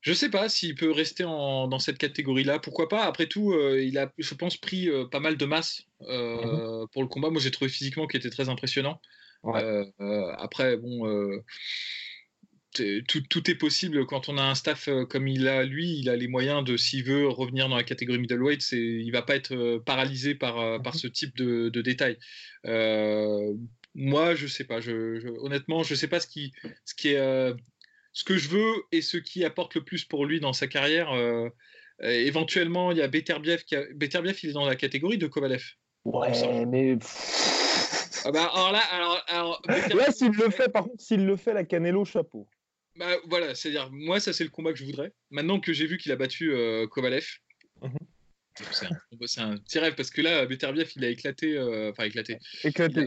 Je 0.00 0.10
ne 0.10 0.16
sais 0.16 0.30
pas 0.30 0.48
s'il 0.48 0.76
peut 0.76 0.92
rester 0.92 1.24
dans 1.24 1.78
cette 1.78 1.98
catégorie-là. 1.98 2.60
Pourquoi 2.60 2.88
pas? 2.88 3.04
Après 3.04 3.26
tout, 3.26 3.56
il 3.76 3.98
a, 3.98 4.12
je 4.18 4.34
pense, 4.34 4.56
pris 4.56 4.88
pas 5.10 5.18
mal 5.20 5.36
de 5.36 5.44
masse 5.46 5.82
mmh 6.00 6.86
pour 6.92 7.02
le 7.02 7.08
combat. 7.08 7.30
Moi, 7.30 7.40
j'ai 7.40 7.50
trouvé 7.50 7.68
physiquement 7.68 8.06
qu'il 8.06 8.18
était 8.18 8.30
très 8.30 8.48
impressionnant. 8.48 9.00
Euh, 9.44 9.84
euh, 10.00 10.32
après, 10.38 10.76
bon 10.76 11.06
euh, 11.06 11.42
tout, 13.08 13.22
tout, 13.30 13.50
est 13.50 13.54
possible 13.54 14.04
quand 14.06 14.28
on 14.28 14.36
a 14.36 14.42
un 14.42 14.54
staff 14.54 14.88
comme 15.08 15.28
il 15.28 15.48
a 15.48 15.64
lui, 15.64 15.98
il 15.98 16.10
a 16.10 16.16
les 16.16 16.28
moyens 16.28 16.62
de 16.62 16.76
s'il 16.76 17.04
veut 17.04 17.26
revenir 17.26 17.68
dans 17.68 17.76
la 17.76 17.84
catégorie 17.84 18.18
middleweight, 18.18 18.60
c'est 18.60 18.76
il 18.76 19.10
va 19.12 19.22
pas 19.22 19.36
être 19.36 19.78
paralysé 19.86 20.34
par, 20.34 20.82
par 20.82 20.94
mhm. 20.94 21.00
ce 21.00 21.06
type 21.06 21.36
de, 21.36 21.70
de 21.70 21.82
détails. 21.82 22.18
moi, 23.94 24.34
je 24.34 24.46
sais 24.46 24.64
pas. 24.64 24.80
Je, 24.80 25.26
honnêtement, 25.40 25.82
je 25.84 25.94
sais 25.94 26.08
pas 26.08 26.20
ce 26.20 26.26
qui, 26.26 26.52
ce 26.84 26.94
qui 26.94 27.08
est, 27.08 27.54
ce 28.12 28.24
que 28.24 28.36
je 28.36 28.48
veux 28.48 28.74
et 28.92 29.00
ce 29.00 29.16
qui 29.16 29.44
apporte 29.44 29.74
le 29.74 29.82
plus 29.82 30.04
pour 30.04 30.26
lui 30.26 30.40
dans 30.40 30.52
sa 30.52 30.66
carrière. 30.66 31.08
éventuellement, 32.02 32.92
il 32.92 32.98
y 32.98 33.02
a 33.02 33.08
Beterbiev 33.08 33.64
qui 33.64 33.76
a... 33.76 33.84
Beterbiev, 33.94 34.38
il 34.42 34.50
est 34.50 34.52
dans 34.52 34.66
la 34.66 34.76
catégorie 34.76 35.16
de 35.16 35.26
Kovalev. 35.26 35.64
Ouais, 36.04 36.66
mais 36.66 36.98
ah 38.26 38.32
bah, 38.32 38.50
alors 38.52 38.72
là, 38.72 38.80
alors, 38.90 39.24
alors 39.28 39.62
là 39.68 40.10
s'il 40.10 40.32
le 40.32 40.50
fait, 40.50 40.68
par 40.68 40.82
contre, 40.82 41.00
s'il 41.00 41.24
le 41.24 41.36
fait, 41.36 41.54
la 41.54 41.62
Canelo, 41.62 42.04
chapeau. 42.04 42.48
Bah 42.96 43.06
voilà, 43.28 43.54
c'est-à-dire, 43.54 43.88
moi, 43.92 44.18
ça 44.18 44.32
c'est 44.32 44.42
le 44.42 44.50
combat 44.50 44.72
que 44.72 44.78
je 44.80 44.84
voudrais. 44.84 45.12
Maintenant 45.30 45.60
que 45.60 45.72
j'ai 45.72 45.86
vu 45.86 45.96
qu'il 45.96 46.10
a 46.10 46.16
battu 46.16 46.52
euh, 46.52 46.88
Kovalev, 46.88 47.24
mhm. 47.82 47.92
c'est 48.72 48.86
un, 49.40 49.52
un, 49.52 49.56
petit 49.58 49.78
rêve 49.78 49.94
parce 49.94 50.10
que 50.10 50.22
là, 50.22 50.44
Beterbiev, 50.44 50.90
il 50.96 51.04
a 51.04 51.08
éclaté, 51.08 51.56
euh, 51.56 51.92
enfin 51.92 52.02
éclaté. 52.02 52.38
Éclaté. 52.64 53.06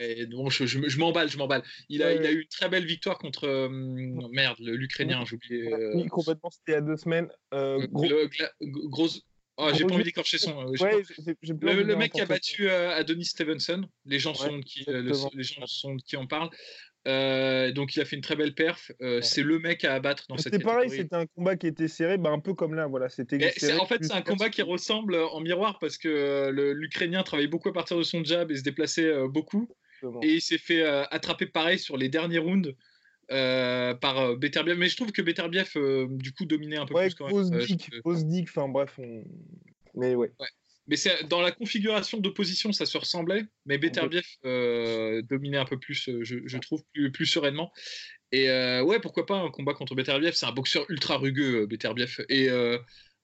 Euh, 0.00 0.26
bon, 0.30 0.50
je, 0.50 0.66
je, 0.66 0.98
m'emballe, 0.98 1.30
je 1.30 1.38
m'emballe. 1.38 1.62
Il 1.88 2.02
a, 2.02 2.12
il 2.12 2.26
a 2.26 2.32
eu 2.32 2.40
une 2.42 2.48
très 2.48 2.68
belle 2.68 2.84
victoire 2.84 3.16
contre 3.16 3.68
merde, 3.70 4.58
l'Ukrainien, 4.60 5.24
j'ai 5.24 5.36
oublié. 5.36 5.74
Oui, 5.94 6.06
complètement. 6.08 6.50
C'était 6.50 6.72
il 6.72 6.74
y 6.74 6.78
a 6.78 6.80
deux 6.82 6.98
semaines. 6.98 7.30
Gros... 7.50 8.08
grosse 8.60 9.22
Oh, 9.56 9.70
j'ai 9.72 9.84
pas 9.84 9.94
envie 9.94 10.04
d'écorcher 10.04 10.38
son. 10.38 10.66
Euh, 10.66 11.02
le, 11.42 11.96
mec 11.96 12.12
qui 12.12 12.20
a 12.20 12.26
battu 12.26 12.68
euh, 12.68 12.90
Adonis 12.90 13.26
Stevenson, 13.26 13.82
les 14.04 14.18
gens, 14.18 14.34
sont, 14.34 14.60
qui, 14.60 14.84
euh, 14.88 15.12
les 15.32 15.44
gens 15.44 15.66
sont 15.66 15.96
qui 15.96 16.16
en 16.16 16.26
parlent. 16.26 16.50
donc 17.72 17.94
il 17.94 18.00
a 18.00 18.04
fait 18.04 18.16
une 18.16 18.22
très 18.22 18.34
belle 18.34 18.54
perf. 18.54 18.90
C'est 19.20 19.42
le 19.42 19.60
mec 19.60 19.84
à 19.84 19.94
abattre 19.94 20.24
dans 20.28 20.36
cette 20.36 20.54
C'était 20.54 20.64
pareil, 20.64 20.90
c'était 20.90 21.14
un 21.14 21.26
combat 21.26 21.56
qui 21.56 21.68
était 21.68 21.88
serré, 21.88 22.18
bah, 22.18 22.30
un 22.30 22.40
peu 22.40 22.54
comme 22.54 22.74
là. 22.74 22.86
Voilà, 22.86 23.08
c'était. 23.08 23.36
En 23.78 23.86
fait, 23.86 24.02
c'est 24.02 24.14
un 24.14 24.22
combat 24.22 24.50
qui 24.50 24.62
ressemble 24.62 25.14
en 25.14 25.40
miroir 25.40 25.78
parce 25.78 25.98
que 25.98 26.50
l'Ukrainien 26.50 27.22
travaillait 27.22 27.48
beaucoup 27.48 27.68
à 27.68 27.72
partir 27.72 27.96
de 27.96 28.02
son 28.02 28.24
jab 28.24 28.50
et 28.50 28.56
se 28.56 28.62
déplaçait 28.62 29.12
beaucoup. 29.28 29.68
Et 30.22 30.34
il 30.34 30.42
s'est 30.42 30.58
fait 30.58 30.82
attraper 30.84 31.46
pareil 31.46 31.78
sur 31.78 31.96
les 31.96 32.08
derniers 32.08 32.38
rounds. 32.38 32.74
Euh, 33.30 33.94
par 33.94 34.18
euh, 34.18 34.36
Beterbiev. 34.36 34.78
Mais 34.78 34.88
je 34.88 34.96
trouve 34.96 35.12
que 35.12 35.22
Beterbiev, 35.22 35.70
euh, 35.76 36.06
du 36.10 36.32
coup, 36.32 36.44
dominait 36.44 36.76
un 36.76 36.86
peu 36.86 36.94
plus 36.94 37.14
quand 37.14 37.26
même. 37.26 37.62
enfin 38.42 38.68
bref. 38.68 38.98
Mais 39.94 40.14
ouais. 40.14 40.30
Mais 40.86 40.96
dans 41.30 41.40
la 41.40 41.50
configuration 41.50 42.18
d'opposition, 42.18 42.70
ça 42.72 42.84
se 42.84 42.98
ressemblait, 42.98 43.44
mais 43.64 43.78
Beterbiev 43.78 44.26
dominait 44.42 45.56
un 45.56 45.64
peu 45.64 45.78
plus, 45.78 46.10
je, 46.22 46.58
trouve, 46.58 46.82
plus, 46.92 47.10
plus, 47.10 47.26
sereinement. 47.26 47.72
Et 48.32 48.50
ouais, 48.82 49.00
pourquoi 49.00 49.24
pas 49.24 49.36
un 49.36 49.50
combat 49.50 49.72
contre 49.72 49.94
Beterbiev 49.94 50.34
C'est 50.34 50.46
un 50.46 50.52
boxeur 50.52 50.84
ultra 50.90 51.16
rugueux, 51.16 51.66
Beterbiev, 51.66 52.24
et 52.28 52.50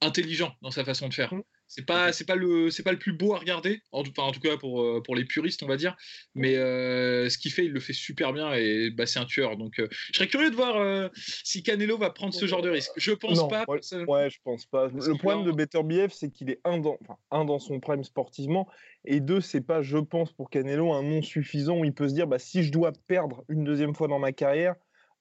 intelligent 0.01 0.57
dans 0.63 0.71
sa 0.71 0.85
façon 0.85 1.09
de 1.09 1.15
faire. 1.15 1.35
Mmh. 1.35 1.43
C'est 1.71 1.87
pas, 1.87 2.13
c'est 2.13 2.25
pas 2.25 2.35
le, 2.35 2.69
c'est 2.69 2.83
pas 2.83 2.91
le 2.91 2.99
plus 2.99 3.13
beau 3.13 3.33
à 3.33 3.39
regarder. 3.39 3.81
En 3.93 4.03
tout, 4.03 4.13
en 4.19 4.33
tout 4.33 4.41
cas 4.41 4.57
pour 4.57 4.83
euh, 4.83 5.01
pour 5.01 5.15
les 5.15 5.25
puristes, 5.25 5.63
on 5.63 5.69
va 5.69 5.77
dire. 5.77 5.97
Mais 6.35 6.57
euh, 6.57 7.29
ce 7.29 7.39
qu'il 7.39 7.53
fait, 7.53 7.65
il 7.65 7.71
le 7.71 7.79
fait 7.79 7.93
super 7.93 8.33
bien 8.33 8.53
et 8.55 8.91
bah, 8.91 9.07
c'est 9.07 9.21
un 9.21 9.25
tueur. 9.25 9.57
Donc, 9.57 9.79
euh, 9.79 9.87
je 10.13 10.19
serais 10.19 10.27
curieux 10.27 10.51
de 10.51 10.57
voir 10.57 11.11
si 11.15 11.63
Canelo 11.63 11.97
va 11.97 12.11
prendre 12.11 12.35
ce 12.35 12.45
genre 12.47 12.61
de 12.61 12.71
risque. 12.71 12.91
Je 12.97 13.13
pense 13.13 13.47
pas. 13.47 13.65
Ouais, 13.69 14.29
je 14.31 14.39
pense 14.43 14.67
pas. 14.67 14.89
Le 14.89 15.17
problème 15.17 15.45
de 15.45 15.53
Better 15.53 15.85
BF, 15.85 16.13
c'est 16.13 16.33
qu'il 16.33 16.51
est 16.51 16.61
un 16.65 16.79
dans, 16.79 16.99
enfin, 17.03 17.19
un 17.31 17.45
dans 17.45 17.61
son 17.61 17.79
prime 17.79 18.03
sportivement 18.03 18.69
et 19.05 19.21
deux, 19.21 19.41
c'est 19.41 19.61
pas, 19.61 19.81
je 19.81 19.99
pense, 19.99 20.33
pour 20.33 20.51
Canelo 20.51 20.93
un 20.93 21.05
nom 21.05 21.23
suffisant 21.23 21.79
où 21.79 21.85
il 21.85 21.95
peut 21.95 22.09
se 22.09 22.15
dire, 22.15 22.27
bah 22.27 22.41
si 22.41 22.65
je 22.65 22.73
dois 22.73 22.93
perdre 23.07 23.45
une 23.49 23.63
deuxième 23.63 23.95
fois 23.95 24.09
dans 24.09 24.19
ma 24.19 24.33
carrière. 24.33 24.75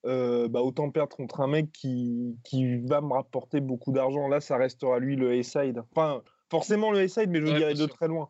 bah, 0.03 0.62
autant 0.62 0.89
perdre 0.89 1.15
contre 1.15 1.41
un 1.41 1.48
mec 1.48 1.72
qui, 1.72 2.39
qui 2.44 2.77
va 2.88 3.01
me 3.01 3.13
rapporter 3.13 3.62
beaucoup 3.62 3.91
d'argent. 3.91 4.27
Là, 4.27 4.41
ça 4.41 4.58
restera 4.58 4.98
lui 4.98 5.15
le 5.15 5.38
A-side. 5.38 5.84
Enfin, 5.91 6.24
forcément 6.50 6.91
le 6.91 7.08
side, 7.08 7.29
mais 7.29 7.41
je 7.41 7.46
dirais 7.46 7.74
de 7.74 7.86
très 7.86 8.08
loin. 8.08 8.29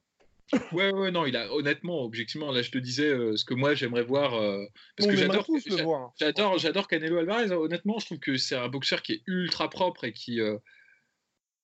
Ouais, 0.73 0.91
ouais, 0.91 1.11
non, 1.11 1.25
il 1.25 1.35
a 1.35 1.53
honnêtement, 1.53 2.03
objectivement, 2.03 2.51
là 2.51 2.61
je 2.61 2.71
te 2.71 2.77
disais 2.79 3.07
euh, 3.07 3.35
ce 3.35 3.45
que 3.45 3.53
moi 3.53 3.75
j'aimerais 3.75 4.01
voir. 4.01 4.33
Euh, 4.33 4.65
parce 4.97 5.09
que 5.09 5.15
j'adore, 5.15 5.45
hein. 5.95 6.11
j'adore, 6.19 6.57
j'adore 6.57 6.87
Canelo 6.87 7.17
Alvarez. 7.17 7.51
Honnêtement, 7.51 7.99
je 7.99 8.07
trouve 8.07 8.19
que 8.19 8.35
c'est 8.37 8.55
un 8.55 8.67
boxeur 8.67 9.01
qui 9.01 9.13
est 9.13 9.21
ultra 9.27 9.69
propre 9.69 10.05
et 10.05 10.13
qui. 10.13 10.41
Euh, 10.41 10.57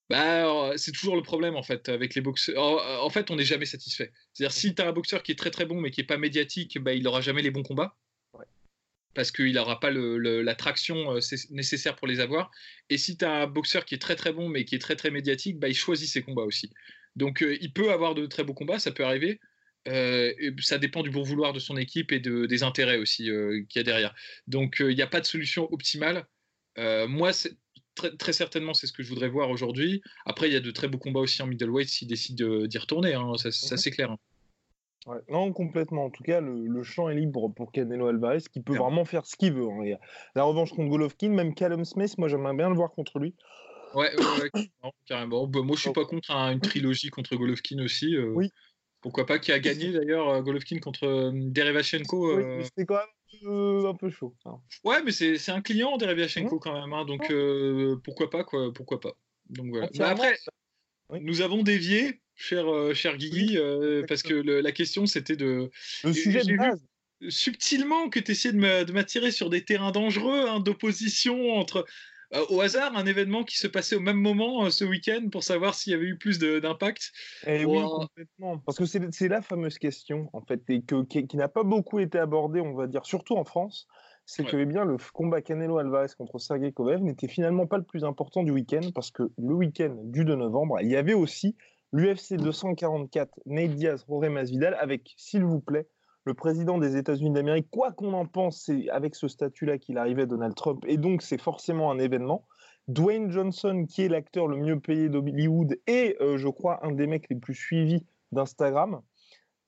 bah, 0.07 0.73
c'est 0.77 0.91
toujours 0.91 1.15
le 1.15 1.23
problème 1.23 1.55
en 1.55 1.63
fait 1.63 1.89
avec 1.89 2.13
les 2.13 2.21
boxeurs. 2.21 2.55
En, 3.03 3.09
fait, 3.09 3.31
on 3.31 3.37
n'est 3.37 3.43
jamais 3.43 3.65
satisfait. 3.65 4.11
C'est-à-dire, 4.33 4.55
si 4.55 4.75
tu 4.75 4.81
as 4.83 4.87
un 4.87 4.91
boxeur 4.91 5.23
qui 5.23 5.31
est 5.31 5.35
très 5.35 5.49
très 5.49 5.65
bon 5.65 5.81
mais 5.81 5.89
qui 5.89 6.01
est 6.01 6.05
pas 6.05 6.17
médiatique, 6.17 6.77
bah, 6.79 6.93
il 6.93 7.01
n'aura 7.01 7.21
jamais 7.21 7.41
les 7.41 7.49
bons 7.49 7.63
combats. 7.63 7.97
Parce 9.15 9.31
qu'il 9.31 9.53
n'aura 9.53 9.79
pas 9.79 9.89
le, 9.89 10.41
la 10.41 10.55
traction 10.55 11.17
nécessaire 11.49 11.95
pour 11.95 12.05
les 12.05 12.19
avoir. 12.19 12.51
Et 12.89 12.97
si 12.97 13.17
tu 13.17 13.25
as 13.25 13.31
un 13.31 13.47
boxeur 13.47 13.85
qui 13.85 13.95
est 13.95 13.99
très 13.99 14.15
très 14.15 14.33
bon 14.33 14.49
mais 14.49 14.65
qui 14.65 14.75
est 14.75 14.79
très 14.79 14.95
très 14.95 15.09
médiatique, 15.09 15.57
bah, 15.57 15.69
il 15.69 15.73
choisit 15.73 16.09
ses 16.09 16.21
combats 16.21 16.43
aussi. 16.43 16.69
Donc 17.15 17.41
euh, 17.41 17.57
il 17.61 17.71
peut 17.71 17.91
avoir 17.91 18.15
de 18.15 18.25
très 18.25 18.43
beaux 18.43 18.53
combats, 18.53 18.79
ça 18.79 18.91
peut 18.91 19.05
arriver. 19.05 19.39
Euh, 19.87 20.33
ça 20.59 20.77
dépend 20.77 21.03
du 21.03 21.11
bon 21.11 21.21
vouloir 21.21 21.53
de 21.53 21.59
son 21.59 21.77
équipe 21.77 22.11
et 22.11 22.19
de, 22.19 22.45
des 22.45 22.63
intérêts 22.63 22.97
aussi 22.97 23.29
euh, 23.29 23.63
qu'il 23.69 23.79
y 23.79 23.81
a 23.81 23.83
derrière. 23.83 24.15
Donc 24.47 24.77
il 24.79 24.95
n'y 24.95 25.01
a 25.01 25.07
pas 25.07 25.21
de 25.21 25.25
solution 25.25 25.71
optimale. 25.71 26.25
moi, 26.77 27.31
très, 27.95 28.15
très, 28.17 28.33
certainement, 28.33 28.73
c'est 28.73 28.87
ce 28.87 28.93
que 28.93 29.03
je 29.03 29.09
voudrais 29.09 29.29
voir 29.29 29.49
aujourd'hui. 29.49 30.01
Après, 30.25 30.49
il 30.49 30.53
y 30.53 30.57
a 30.57 30.59
de 30.59 30.71
très 30.71 30.87
beaux 30.87 30.97
combats 30.97 31.21
aussi 31.21 31.41
en 31.41 31.47
middleweight 31.47 31.87
s'il 31.87 32.07
décide 32.07 32.43
d'y 32.67 32.77
retourner, 32.77 33.13
hein, 33.13 33.33
ça, 33.37 33.49
mhm. 33.49 33.77
c'est 33.77 33.91
clair. 33.91 34.11
Hein. 34.11 34.19
Non, 35.29 35.53
complètement. 35.53 36.05
En 36.05 36.09
tout 36.09 36.23
cas, 36.23 36.41
le, 36.41 36.83
champ 36.83 37.09
est 37.09 37.15
libre 37.15 37.49
pour 37.49 37.71
Canelo 37.71 38.07
Alvarez, 38.07 38.43
qui 38.51 38.61
peut 38.61 38.75
vraiment 38.75 39.05
faire 39.05 39.25
ce 39.25 39.35
qu'il 39.35 39.53
veut. 39.53 39.67
Hein. 39.67 39.97
La 40.35 40.43
revanche 40.43 40.71
contre 40.71 40.89
Golovkin, 40.89 41.29
même 41.29 41.53
Callum 41.53 41.85
Smith, 41.85 42.17
moi 42.17 42.27
j'aimerais 42.27 42.55
bien 42.55 42.69
le 42.69 42.75
voir 42.75 42.91
contre 42.91 43.19
lui. 43.19 43.35
Ouais, 43.95 44.11
carrément. 45.05 45.47
Bah, 45.47 45.61
moi, 45.61 45.75
je 45.75 45.81
suis 45.81 45.93
pas 45.93 46.05
contre 46.05 46.31
une 46.31 46.59
trilogie 46.59 47.09
contre 47.09 47.35
Golovkin 47.35 47.81
aussi. 47.83 48.15
Euh, 48.15 48.31
oui. 48.35 48.51
Pourquoi 49.01 49.25
pas 49.25 49.39
Qui 49.39 49.51
a 49.51 49.59
gagné 49.59 49.91
d'ailleurs 49.91 50.29
euh, 50.29 50.41
Golovkin 50.41 50.79
contre 50.79 51.05
euh, 51.05 51.31
Derevachenko 51.33 52.35
oui, 52.35 52.63
C'était 52.63 52.85
quand 52.85 52.95
même 52.95 53.85
un 53.85 53.95
peu 53.95 54.09
chaud. 54.09 54.35
Ouais, 54.83 55.01
mais 55.03 55.11
c'est 55.11 55.49
un 55.49 55.61
client 55.61 55.97
Derevachenko 55.97 56.55
mmh. 56.55 56.59
quand 56.59 56.73
même. 56.73 56.93
Hein, 56.93 57.05
donc 57.05 57.31
pourquoi 58.03 58.29
pas 58.29 58.43
quoi 58.43 58.73
Pourquoi 58.73 58.99
pas 58.99 59.13
Donc 59.49 59.67
voilà. 59.69 59.89
Bah, 59.97 60.09
après, 60.09 60.35
nous 61.21 61.41
avons 61.41 61.63
dévié, 61.63 62.21
cher, 62.35 62.65
cher 62.93 63.17
Guigui, 63.17 63.57
parce 64.07 64.23
que 64.23 64.33
la 64.33 64.71
question 64.71 65.05
c'était 65.05 65.35
de. 65.35 65.69
Le 66.03 66.13
sujet 66.13 66.43
de 66.43 66.57
base 66.57 66.79
subtilement 67.29 68.09
que 68.09 68.19
tu 68.19 68.31
essayais 68.31 68.53
de 68.53 68.91
m'attirer 68.91 69.31
sur 69.31 69.49
des 69.49 69.63
terrains 69.63 69.91
dangereux, 69.91 70.45
hein, 70.47 70.59
d'opposition 70.59 71.53
entre 71.53 71.85
euh, 72.33 72.43
au 72.49 72.61
hasard 72.61 72.97
un 72.97 73.05
événement 73.05 73.43
qui 73.43 73.57
se 73.57 73.67
passait 73.67 73.95
au 73.95 73.99
même 73.99 74.19
moment 74.19 74.65
euh, 74.65 74.69
ce 74.69 74.83
week-end 74.83 75.29
pour 75.31 75.43
savoir 75.43 75.75
s'il 75.75 75.91
y 75.91 75.95
avait 75.95 76.07
eu 76.07 76.17
plus 76.17 76.39
d'impact 76.39 77.11
eh 77.45 77.65
oui, 77.65 77.81
complètement. 77.81 78.57
Parce 78.59 78.77
que 78.77 78.85
c'est 78.85 79.27
la 79.27 79.41
fameuse 79.41 79.77
question, 79.77 80.29
en 80.33 80.41
fait, 80.41 80.61
et 80.69 80.81
que, 80.81 81.03
qui, 81.03 81.37
n'a 81.37 81.47
pas 81.47 81.63
beaucoup 81.63 81.99
été 81.99 82.17
abordée, 82.17 82.61
on 82.61 82.73
va 82.73 82.87
dire, 82.87 83.05
surtout 83.05 83.35
en 83.35 83.45
France. 83.45 83.87
C'est 84.27 84.43
que 84.43 84.57
eh 84.57 84.65
bien, 84.65 84.85
le 84.85 84.97
combat 85.13 85.43
Canelo 85.43 85.77
Alvarez 85.77 86.07
contre 86.17 86.39
Sergei 86.39 86.71
Kovev 86.71 86.99
n'était 87.03 87.27
finalement 87.27 87.67
pas 87.67 87.77
le 87.77 87.83
plus 87.83 88.03
important 88.03 88.41
du 88.41 88.49
week-end, 88.49 88.89
parce 88.95 89.11
que 89.11 89.21
le 89.37 89.53
week-end 89.53 89.95
du 90.01 90.25
2 90.25 90.35
novembre, 90.35 90.79
il 90.81 90.89
y 90.89 90.95
avait 90.95 91.13
aussi 91.13 91.55
l'UFC 91.95 92.35
244 92.35 93.39
Nate 93.45 93.71
Diaz, 93.71 94.05
Jorge 94.09 94.27
Masvidal, 94.27 94.75
avec, 94.81 95.13
s'il 95.15 95.45
vous 95.45 95.61
plaît, 95.61 95.87
le 96.25 96.33
président 96.33 96.77
des 96.77 96.97
États-Unis 96.97 97.31
d'Amérique, 97.31 97.69
quoi 97.71 97.93
qu'on 97.93 98.11
en 98.11 98.25
pense, 98.25 98.63
c'est 98.65 98.89
avec 98.89 99.15
ce 99.15 99.29
statut-là 99.29 99.77
qu'il 99.77 99.97
arrivait 99.97 100.25
Donald 100.25 100.55
Trump, 100.55 100.83
et 100.87 100.97
donc 100.97 101.21
c'est 101.21 101.39
forcément 101.39 101.91
un 101.91 101.99
événement. 101.99 102.45
Dwayne 102.89 103.31
Johnson, 103.31 103.85
qui 103.87 104.03
est 104.03 104.09
l'acteur 104.09 104.47
le 104.47 104.57
mieux 104.57 104.77
payé 104.77 105.07
d'Hollywood 105.07 105.77
et 105.87 106.17
euh, 106.19 106.37
je 106.37 106.49
crois 106.49 106.85
un 106.85 106.91
des 106.91 107.07
mecs 107.07 107.29
les 107.29 107.37
plus 107.37 107.55
suivis 107.55 108.05
d'Instagram, 108.33 109.01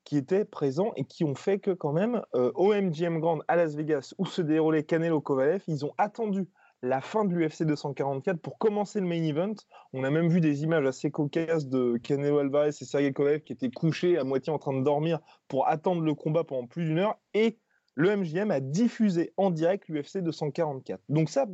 qui 0.03 0.17
étaient 0.17 0.43
présents 0.43 0.91
et 0.97 1.05
qui 1.05 1.23
ont 1.23 1.35
fait 1.35 1.59
que 1.59 1.71
quand 1.71 1.93
même 1.93 2.21
euh, 2.35 2.51
OMGM 2.55 3.19
Grand 3.19 3.39
à 3.47 3.55
Las 3.55 3.75
Vegas, 3.75 4.13
où 4.17 4.25
se 4.25 4.41
déroulait 4.41 4.83
Canelo 4.83 5.21
Kovalev, 5.21 5.63
ils 5.67 5.85
ont 5.85 5.93
attendu 5.97 6.49
la 6.81 7.01
fin 7.01 7.25
de 7.25 7.33
l'UFC 7.33 7.63
244 7.63 8.39
pour 8.39 8.57
commencer 8.57 8.99
le 8.99 9.07
main 9.07 9.23
event. 9.23 9.55
On 9.93 10.03
a 10.03 10.09
même 10.09 10.29
vu 10.29 10.41
des 10.41 10.63
images 10.63 10.85
assez 10.85 11.09
cocasses 11.11 11.67
de 11.67 11.97
Canelo 11.97 12.39
Alvarez 12.39 12.69
et 12.69 12.85
Sergey 12.85 13.13
Kovalev 13.13 13.41
qui 13.41 13.53
étaient 13.53 13.71
couchés 13.71 14.17
à 14.17 14.23
moitié 14.23 14.53
en 14.53 14.59
train 14.59 14.73
de 14.73 14.83
dormir 14.83 15.19
pour 15.47 15.67
attendre 15.67 16.01
le 16.01 16.13
combat 16.13 16.43
pendant 16.43 16.67
plus 16.67 16.85
d'une 16.85 16.99
heure. 16.99 17.19
Et 17.33 17.57
le 17.95 18.15
MGM 18.15 18.51
a 18.51 18.59
diffusé 18.59 19.33
en 19.37 19.49
direct 19.49 19.89
l'UFC 19.89 20.19
244. 20.19 21.01
Donc 21.09 21.29
ça, 21.29 21.47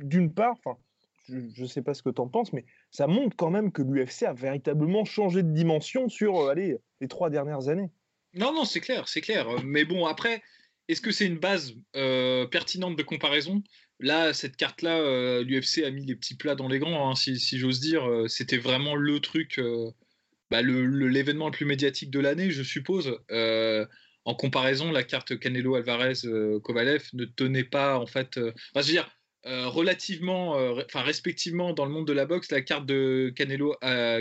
d'une 0.00 0.32
part, 0.32 0.56
je 1.28 1.62
ne 1.62 1.66
sais 1.66 1.82
pas 1.82 1.94
ce 1.94 2.02
que 2.02 2.10
tu 2.10 2.20
en 2.20 2.28
penses, 2.28 2.52
mais 2.52 2.64
ça 2.90 3.06
montre 3.06 3.36
quand 3.36 3.50
même 3.50 3.70
que 3.70 3.82
l'UFC 3.82 4.24
a 4.24 4.32
véritablement 4.32 5.04
changé 5.04 5.42
de 5.42 5.52
dimension 5.52 6.08
sur 6.08 6.40
euh, 6.40 6.50
allez, 6.50 6.78
les 7.00 7.08
trois 7.08 7.30
dernières 7.30 7.68
années. 7.68 7.90
Non, 8.34 8.52
non, 8.52 8.64
c'est 8.64 8.80
clair, 8.80 9.08
c'est 9.08 9.20
clair. 9.20 9.46
Mais 9.64 9.84
bon, 9.84 10.06
après, 10.06 10.42
est-ce 10.88 11.00
que 11.00 11.10
c'est 11.10 11.26
une 11.26 11.38
base 11.38 11.74
euh, 11.96 12.46
pertinente 12.46 12.96
de 12.96 13.02
comparaison? 13.02 13.62
Là, 14.00 14.32
cette 14.32 14.56
carte-là, 14.56 15.00
euh, 15.00 15.42
l'UFC 15.42 15.84
a 15.84 15.90
mis 15.90 16.04
les 16.04 16.14
petits 16.14 16.36
plats 16.36 16.54
dans 16.54 16.68
les 16.68 16.78
grands, 16.78 17.10
hein, 17.10 17.14
si, 17.16 17.58
j'ose 17.58 17.80
dire. 17.80 18.08
Euh, 18.08 18.28
c'était 18.28 18.58
vraiment 18.58 18.94
le 18.94 19.18
truc, 19.20 19.60
bah, 20.50 20.62
l'événement 20.62 21.46
le, 21.46 21.52
plus 21.52 21.66
médiatique 21.66 22.10
de 22.10 22.20
l'année, 22.20 22.50
je 22.50 22.62
suppose. 22.62 23.18
en 24.24 24.34
comparaison, 24.34 24.92
la 24.92 25.02
carte 25.04 25.38
Canelo 25.38 25.74
Alvarez-Kovalev 25.74 27.08
ne 27.14 27.24
tenait 27.24 27.64
pas, 27.64 27.98
en 27.98 28.06
fait. 28.06 28.38
Enfin, 28.38 28.82
je 28.82 28.86
veux 28.86 28.92
dire, 28.92 29.10
relativement, 29.44 30.52
enfin 30.84 31.00
respectivement 31.00 31.72
dans 31.72 31.86
le 31.86 31.90
monde 31.90 32.06
de 32.06 32.12
la 32.12 32.26
boxe, 32.26 32.50
la 32.52 32.60
carte 32.60 32.86
de 32.86 33.32
Canelo, 33.34 33.74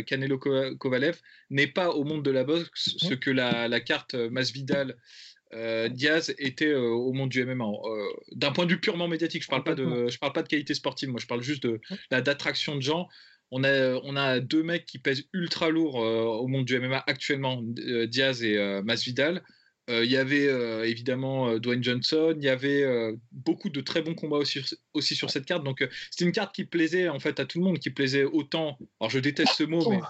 Canelo 0.08 0.40
Kovalev 0.40 1.20
n'est 1.50 1.68
pas 1.68 1.90
au 1.90 2.04
monde 2.04 2.24
de 2.24 2.32
la 2.32 2.46
boxe 2.46 2.96
ce 2.98 3.14
que 3.14 3.30
la, 3.30 3.68
la 3.68 3.80
carte 3.82 4.16
Masvidal 4.16 4.96
euh, 5.54 5.88
Diaz 5.90 6.34
était 6.38 6.68
euh, 6.68 6.90
au 6.90 7.14
monde 7.14 7.30
du 7.30 7.44
MMA. 7.44 7.66
Euh, 7.66 8.08
d'un 8.34 8.52
point 8.52 8.66
de 8.66 8.72
vue 8.72 8.80
purement 8.80 9.08
médiatique, 9.08 9.44
je 9.44 9.48
parle 9.48 9.64
pas 9.64 9.76
de, 9.76 10.08
je 10.10 10.18
parle 10.18 10.34
pas 10.34 10.44
de 10.44 10.48
qualité 10.48 10.74
sportive. 10.74 11.10
Moi, 11.10 11.20
je 11.22 11.28
parle 11.28 11.42
juste 11.42 11.64
de 11.64 11.80
d'attraction 12.12 12.76
de 12.76 12.82
gens. 12.82 13.08
On 13.52 13.64
a, 13.64 13.94
on 14.04 14.18
a 14.18 14.42
deux 14.42 14.64
mecs 14.64 14.86
qui 14.86 15.00
pèsent 15.00 15.24
ultra 15.32 15.70
lourd 15.70 15.96
au 15.96 16.48
monde 16.48 16.66
du 16.66 16.78
MMA 16.78 17.02
actuellement, 17.08 17.62
Diaz 17.64 18.44
et 18.44 18.82
Masvidal. 18.84 19.42
Il 19.90 20.12
y 20.12 20.18
avait 20.18 20.50
évidemment 20.90 21.58
Dwayne 21.58 21.82
Johnson, 21.82 22.36
il 22.38 22.44
y 22.44 22.50
avait 22.50 22.86
beaucoup 23.32 23.70
de 23.70 23.80
très 23.80 24.02
bons 24.02 24.16
combats 24.16 24.36
aussi, 24.36 24.60
aussi 24.94 25.16
sur 25.16 25.30
cette 25.30 25.46
carte. 25.46 25.64
Donc 25.64 25.88
c'était 26.12 26.26
une 26.26 26.34
carte 26.34 26.54
qui 26.54 26.66
plaisait 26.66 27.08
en 27.08 27.22
fait 27.22 27.40
à 27.40 27.46
tout 27.46 27.60
le 27.60 27.64
monde, 27.64 27.80
qui 27.80 27.90
plaisait 27.90 28.26
autant. 28.26 28.78
Alors 29.00 29.10
je 29.10 29.20
déteste 29.20 29.54
ce 29.54 29.64
mot, 29.64 29.90
mais 29.90 30.02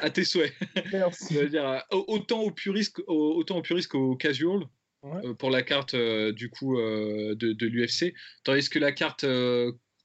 à 0.00 0.10
tes 0.10 0.24
souhaits. 0.24 0.52
dire, 1.50 1.82
autant 1.90 2.40
au 2.40 2.50
puristes, 2.50 3.00
autant 3.06 3.58
au 3.58 3.62
puristes 3.62 3.88
qu'au 3.88 4.16
casual. 4.16 4.60
Euh, 5.04 5.34
pour 5.34 5.50
la 5.50 5.62
carte 5.62 5.94
euh, 5.94 6.32
du 6.32 6.48
coup 6.48 6.78
euh, 6.78 7.34
de, 7.34 7.52
de 7.52 7.66
l'UFC, 7.66 8.14
tandis 8.42 8.68
que 8.68 8.78
la 8.78 8.92
carte 8.92 9.26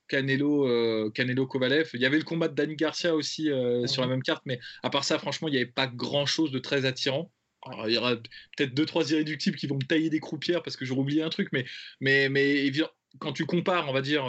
Canelo, 0.07 1.11
Canelo 1.11 1.47
Kovalev, 1.47 1.91
il 1.93 2.01
y 2.01 2.05
avait 2.05 2.17
le 2.17 2.23
combat 2.23 2.47
de 2.47 2.55
Danny 2.55 2.75
Garcia 2.75 3.15
aussi 3.15 3.49
sur 3.85 4.01
la 4.01 4.07
même 4.07 4.23
carte, 4.23 4.43
mais 4.45 4.59
à 4.83 4.89
part 4.89 5.03
ça, 5.03 5.19
franchement, 5.19 5.47
il 5.47 5.51
n'y 5.51 5.57
avait 5.57 5.67
pas 5.67 5.87
grand 5.87 6.25
chose 6.25 6.51
de 6.51 6.59
très 6.59 6.85
attirant. 6.85 7.31
il 7.85 7.93
y 7.93 7.97
aura 7.97 8.15
peut-être 8.57 8.73
deux 8.73 8.85
trois 8.85 9.09
irréductibles 9.11 9.55
qui 9.55 9.67
vont 9.67 9.75
me 9.75 9.85
tailler 9.85 10.09
des 10.09 10.19
croupières 10.19 10.63
parce 10.63 10.75
que 10.75 10.85
j'aurais 10.85 11.01
oublié 11.01 11.21
un 11.21 11.29
truc, 11.29 11.49
mais 11.53 11.65
mais 12.01 12.27
mais 12.29 12.71
quand 13.19 13.33
tu 13.33 13.45
compares, 13.45 13.87
on 13.87 13.93
va 13.93 14.01
dire 14.01 14.25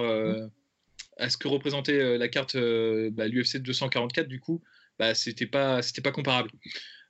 à 1.17 1.31
ce 1.31 1.37
que 1.37 1.49
représentait 1.49 2.19
la 2.19 2.29
carte 2.29 2.57
bah, 2.57 3.27
l'UFC 3.27 3.57
244 3.59 4.29
du 4.29 4.39
coup, 4.39 4.63
bah, 5.01 5.15
c'était 5.15 5.47
pas, 5.47 5.81
c'était 5.81 6.03
pas 6.03 6.13
comparable. 6.13 6.51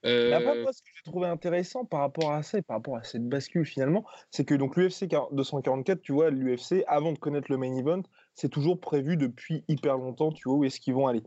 Euh... 0.07 0.31
moi, 0.63 0.73
ce 0.73 0.81
que 0.81 0.89
j'ai 0.95 1.11
trouvé 1.11 1.27
intéressant 1.27 1.85
par 1.85 2.01
rapport 2.01 2.33
à 2.33 2.43
ça 2.45 2.59
et 2.59 2.63
par 2.63 2.77
rapport 2.77 2.97
à 2.97 3.03
cette 3.03 3.29
bascule 3.29 3.67
finalement, 3.67 4.07
c'est 4.31 4.45
que 4.45 4.55
donc 4.55 4.77
l'UFC 4.77 5.09
244, 5.33 6.01
tu 6.01 6.13
vois, 6.13 6.31
l'UFC, 6.31 6.85
avant 6.87 7.13
de 7.13 7.19
connaître 7.19 7.51
le 7.51 7.59
main 7.59 7.77
event, 7.77 8.03
c'est 8.37 8.49
toujours 8.49 8.79
prévu 8.79 9.17
depuis 9.17 9.65
hyper 9.67 9.99
longtemps, 9.99 10.31
tu 10.31 10.49
vois, 10.49 10.59
où 10.59 10.65
est-ce 10.65 10.79
qu'ils 10.79 10.95
vont 10.95 11.09
aller. 11.09 11.23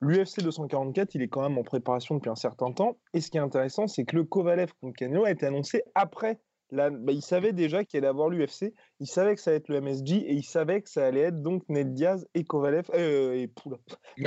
L'UFC 0.00 0.40
244, 0.40 1.16
il 1.16 1.22
est 1.22 1.28
quand 1.28 1.42
même 1.42 1.58
en 1.58 1.64
préparation 1.64 2.14
depuis 2.14 2.30
un 2.30 2.36
certain 2.36 2.70
temps. 2.70 2.96
Et 3.12 3.20
ce 3.20 3.30
qui 3.30 3.36
est 3.36 3.40
intéressant, 3.40 3.88
c'est 3.88 4.04
que 4.04 4.14
le 4.14 4.22
Kovalev 4.22 4.72
contre 4.80 4.96
Canelo 4.96 5.24
a 5.24 5.32
été 5.32 5.46
annoncé 5.46 5.82
après. 5.96 6.38
La... 6.70 6.90
Bah, 6.90 7.12
il 7.12 7.22
savait 7.22 7.52
déjà 7.52 7.84
qu'il 7.84 7.98
allait 7.98 8.06
avoir 8.06 8.28
l'UFC, 8.28 8.72
il 9.00 9.06
savait 9.08 9.34
que 9.34 9.40
ça 9.40 9.50
allait 9.50 9.58
être 9.58 9.68
le 9.68 9.80
MSG 9.80 10.12
et 10.12 10.32
il 10.32 10.44
savait 10.44 10.80
que 10.80 10.88
ça 10.88 11.04
allait 11.04 11.22
être 11.22 11.42
donc 11.42 11.68
Ned 11.68 11.92
Diaz 11.92 12.26
et 12.34 12.44
Kovalev 12.44 12.88
euh, 12.94 13.34
et 13.34 13.48
Poula. 13.48 13.78
et 14.16 14.22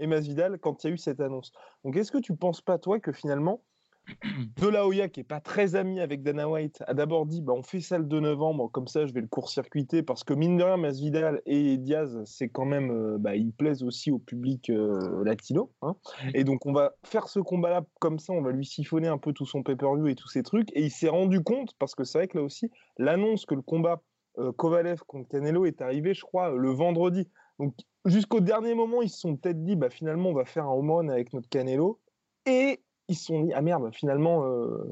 Masvidal 0.00 0.58
quand 0.58 0.84
il 0.84 0.86
y 0.88 0.90
a 0.90 0.94
eu 0.94 0.98
cette 0.98 1.20
annonce. 1.20 1.52
Donc 1.84 1.96
est-ce 1.96 2.12
que 2.12 2.18
tu 2.18 2.34
penses 2.34 2.60
pas 2.60 2.78
toi 2.78 3.00
que 3.00 3.12
finalement 3.12 3.62
De 4.60 4.68
La 4.68 4.86
Hoya, 4.86 5.08
qui 5.08 5.20
est 5.20 5.24
pas 5.24 5.40
très 5.40 5.76
ami 5.76 6.00
avec 6.00 6.22
Dana 6.22 6.48
White, 6.48 6.82
a 6.86 6.94
d'abord 6.94 7.26
dit 7.26 7.40
bah, 7.40 7.52
on 7.56 7.62
fait 7.62 7.80
ça 7.80 7.98
le 7.98 8.04
2 8.04 8.20
novembre, 8.20 8.68
comme 8.70 8.88
ça 8.88 9.06
je 9.06 9.12
vais 9.12 9.20
le 9.20 9.28
court-circuiter, 9.28 10.02
parce 10.02 10.24
que 10.24 10.34
mine 10.34 10.56
de 10.56 10.64
rien, 10.64 10.76
Masvidal 10.76 11.40
et 11.46 11.76
Diaz, 11.78 12.20
c'est 12.24 12.48
quand 12.48 12.64
même, 12.64 12.90
euh, 12.90 13.18
bah, 13.18 13.36
ils 13.36 13.52
plaisent 13.52 13.82
aussi 13.82 14.10
au 14.10 14.18
public 14.18 14.70
euh, 14.70 15.22
latino. 15.24 15.72
Hein. 15.82 15.94
Et 16.34 16.44
donc 16.44 16.66
on 16.66 16.72
va 16.72 16.94
faire 17.04 17.28
ce 17.28 17.38
combat-là 17.38 17.84
comme 18.00 18.18
ça, 18.18 18.32
on 18.32 18.42
va 18.42 18.50
lui 18.50 18.66
siphonner 18.66 19.08
un 19.08 19.18
peu 19.18 19.32
tout 19.32 19.46
son 19.46 19.62
pay-per-view 19.62 20.08
et 20.08 20.14
tous 20.14 20.28
ces 20.28 20.42
trucs. 20.42 20.70
Et 20.76 20.82
il 20.82 20.90
s'est 20.90 21.08
rendu 21.08 21.42
compte, 21.42 21.74
parce 21.78 21.94
que 21.94 22.04
c'est 22.04 22.18
vrai 22.18 22.28
que 22.28 22.38
là 22.38 22.44
aussi, 22.44 22.70
l'annonce 22.98 23.46
que 23.46 23.54
le 23.54 23.62
combat 23.62 24.02
euh, 24.38 24.52
Kovalev 24.52 25.00
contre 25.06 25.28
Canelo 25.28 25.66
est 25.66 25.82
arrivé, 25.82 26.14
je 26.14 26.22
crois, 26.22 26.50
le 26.50 26.70
vendredi. 26.70 27.28
Donc 27.58 27.74
jusqu'au 28.04 28.40
dernier 28.40 28.74
moment, 28.74 29.02
ils 29.02 29.10
se 29.10 29.18
sont 29.18 29.36
peut-être 29.36 29.62
dit 29.64 29.76
bah, 29.76 29.90
finalement, 29.90 30.30
on 30.30 30.34
va 30.34 30.44
faire 30.44 30.64
un 30.64 30.72
home 30.72 30.90
run 30.90 31.08
avec 31.08 31.32
notre 31.32 31.48
Canelo. 31.48 32.00
Et 32.46 32.80
ils 33.08 33.16
se 33.16 33.26
sont 33.26 33.44
dit 33.44 33.52
ah 33.52 33.62
merde 33.62 33.94
finalement 33.94 34.46
euh, 34.46 34.84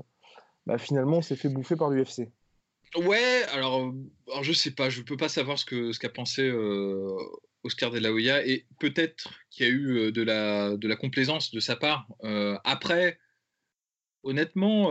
bah, 0.66 0.78
finalement 0.78 1.18
on 1.18 1.22
s'est 1.22 1.36
fait 1.36 1.48
bouffer 1.48 1.76
par 1.76 1.90
l'UFC. 1.90 2.28
Ouais, 2.96 3.42
alors, 3.52 3.92
alors 4.28 4.42
je 4.42 4.52
sais 4.52 4.72
pas, 4.72 4.90
je 4.90 5.02
peux 5.02 5.16
pas 5.16 5.28
savoir 5.28 5.58
ce 5.58 5.64
que 5.64 5.92
ce 5.92 5.98
qu'a 6.00 6.08
pensé 6.08 6.42
euh, 6.42 7.16
Oscar 7.62 7.90
De 7.90 7.98
La 7.98 8.12
Hoya 8.12 8.44
et 8.44 8.66
peut-être 8.80 9.32
qu'il 9.50 9.66
y 9.66 9.68
a 9.68 9.72
eu 9.72 9.90
euh, 9.98 10.12
de 10.12 10.22
la 10.22 10.76
de 10.76 10.88
la 10.88 10.96
complaisance 10.96 11.52
de 11.52 11.60
sa 11.60 11.76
part. 11.76 12.08
après, 12.64 13.18
honnêtement, 14.22 14.90